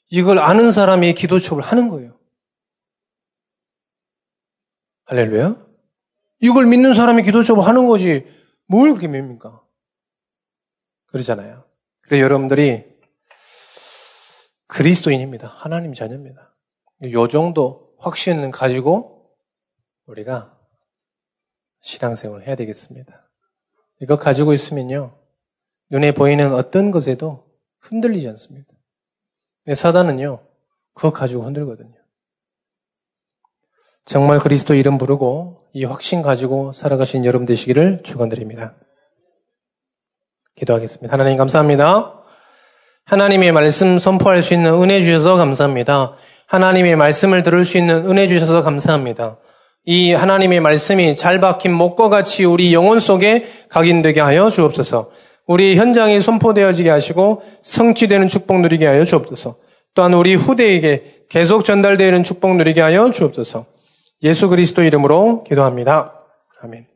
이걸 0.10 0.39
아는 0.39 0.72
사람이 0.72 1.14
기도첩을 1.14 1.64
하는 1.64 1.88
거예요. 1.88 2.20
할렐루야? 5.05 5.68
이걸 6.41 6.66
믿는 6.66 6.93
사람이 6.93 7.24
기도첩을 7.24 7.66
하는 7.66 7.88
거지 7.88 8.28
뭘 8.66 8.89
그렇게 8.89 9.07
믿습니까? 9.07 9.64
그러잖아요. 11.07 11.66
그래 12.01 12.22
여러분들이 12.22 12.86
그리스도인입니다. 14.68 15.47
하나님 15.47 15.93
자녀입니다. 15.93 16.55
요 17.12 17.28
정도 17.28 17.95
확신을 17.99 18.51
가지고 18.51 19.36
우리가 20.05 20.57
신앙생활을 21.82 22.47
해야 22.47 22.55
되겠습니다. 22.55 23.30
이거 24.01 24.18
가지고 24.18 24.53
있으면요. 24.53 25.20
눈에 25.89 26.14
보이는 26.14 26.53
어떤 26.53 26.91
것에도 26.91 27.51
흔들리지 27.80 28.28
않습니다. 28.30 28.72
사단은요, 29.74 30.39
그거 30.93 31.12
가지고 31.12 31.43
흔들거든요. 31.43 31.93
정말 34.05 34.39
그리스도 34.39 34.74
이름 34.74 34.97
부르고 34.97 35.68
이 35.74 35.86
확신 35.86 36.22
가지고 36.22 36.74
살아가신 36.74 37.26
여러분 37.26 37.45
되시기를 37.45 38.01
축원드립니다. 38.03 38.76
기도하겠습니다. 40.55 41.14
하나님 41.14 41.38
감사합니다. 41.38 42.16
하나님의 43.05 43.51
말씀 43.51 43.99
선포할 43.99 44.43
수 44.43 44.53
있는 44.53 44.74
은혜 44.74 45.01
주셔서 45.01 45.36
감사합니다. 45.36 46.16
하나님의 46.47 46.95
말씀을 46.95 47.43
들을 47.43 47.66
수 47.66 47.78
있는 47.78 48.10
은혜 48.10 48.28
주셔서 48.28 48.64
감사합니다. 48.64 49.38
이 49.86 50.14
하나님의 50.14 50.60
말씀이 50.60 51.16
잘 51.16 51.39
박힌 51.39 51.74
목과 51.74 52.10
같이 52.10 52.45
우리 52.45 52.74
영혼 52.74 52.99
속에 52.99 53.47
각인되게 53.70 54.20
하여 54.20 54.49
주옵소서. 54.49 55.12
우리 55.49 55.75
현장에 55.77 56.21
선포되어지게 56.21 56.91
하시고 56.91 57.41
성취되는 57.63 58.27
축복 58.27 58.61
누리게 58.61 58.85
하여 58.85 59.03
주옵소서. 59.03 59.55
또한 59.95 60.13
우리 60.13 60.35
후대에게 60.35 61.25
계속 61.27 61.65
전달되는 61.65 62.21
축복 62.21 62.55
누리게 62.55 62.81
하여 62.81 63.09
주옵소서. 63.09 63.65
예수 64.21 64.47
그리스도 64.47 64.83
이름으로 64.83 65.43
기도합니다. 65.45 66.13
아멘. 66.61 66.88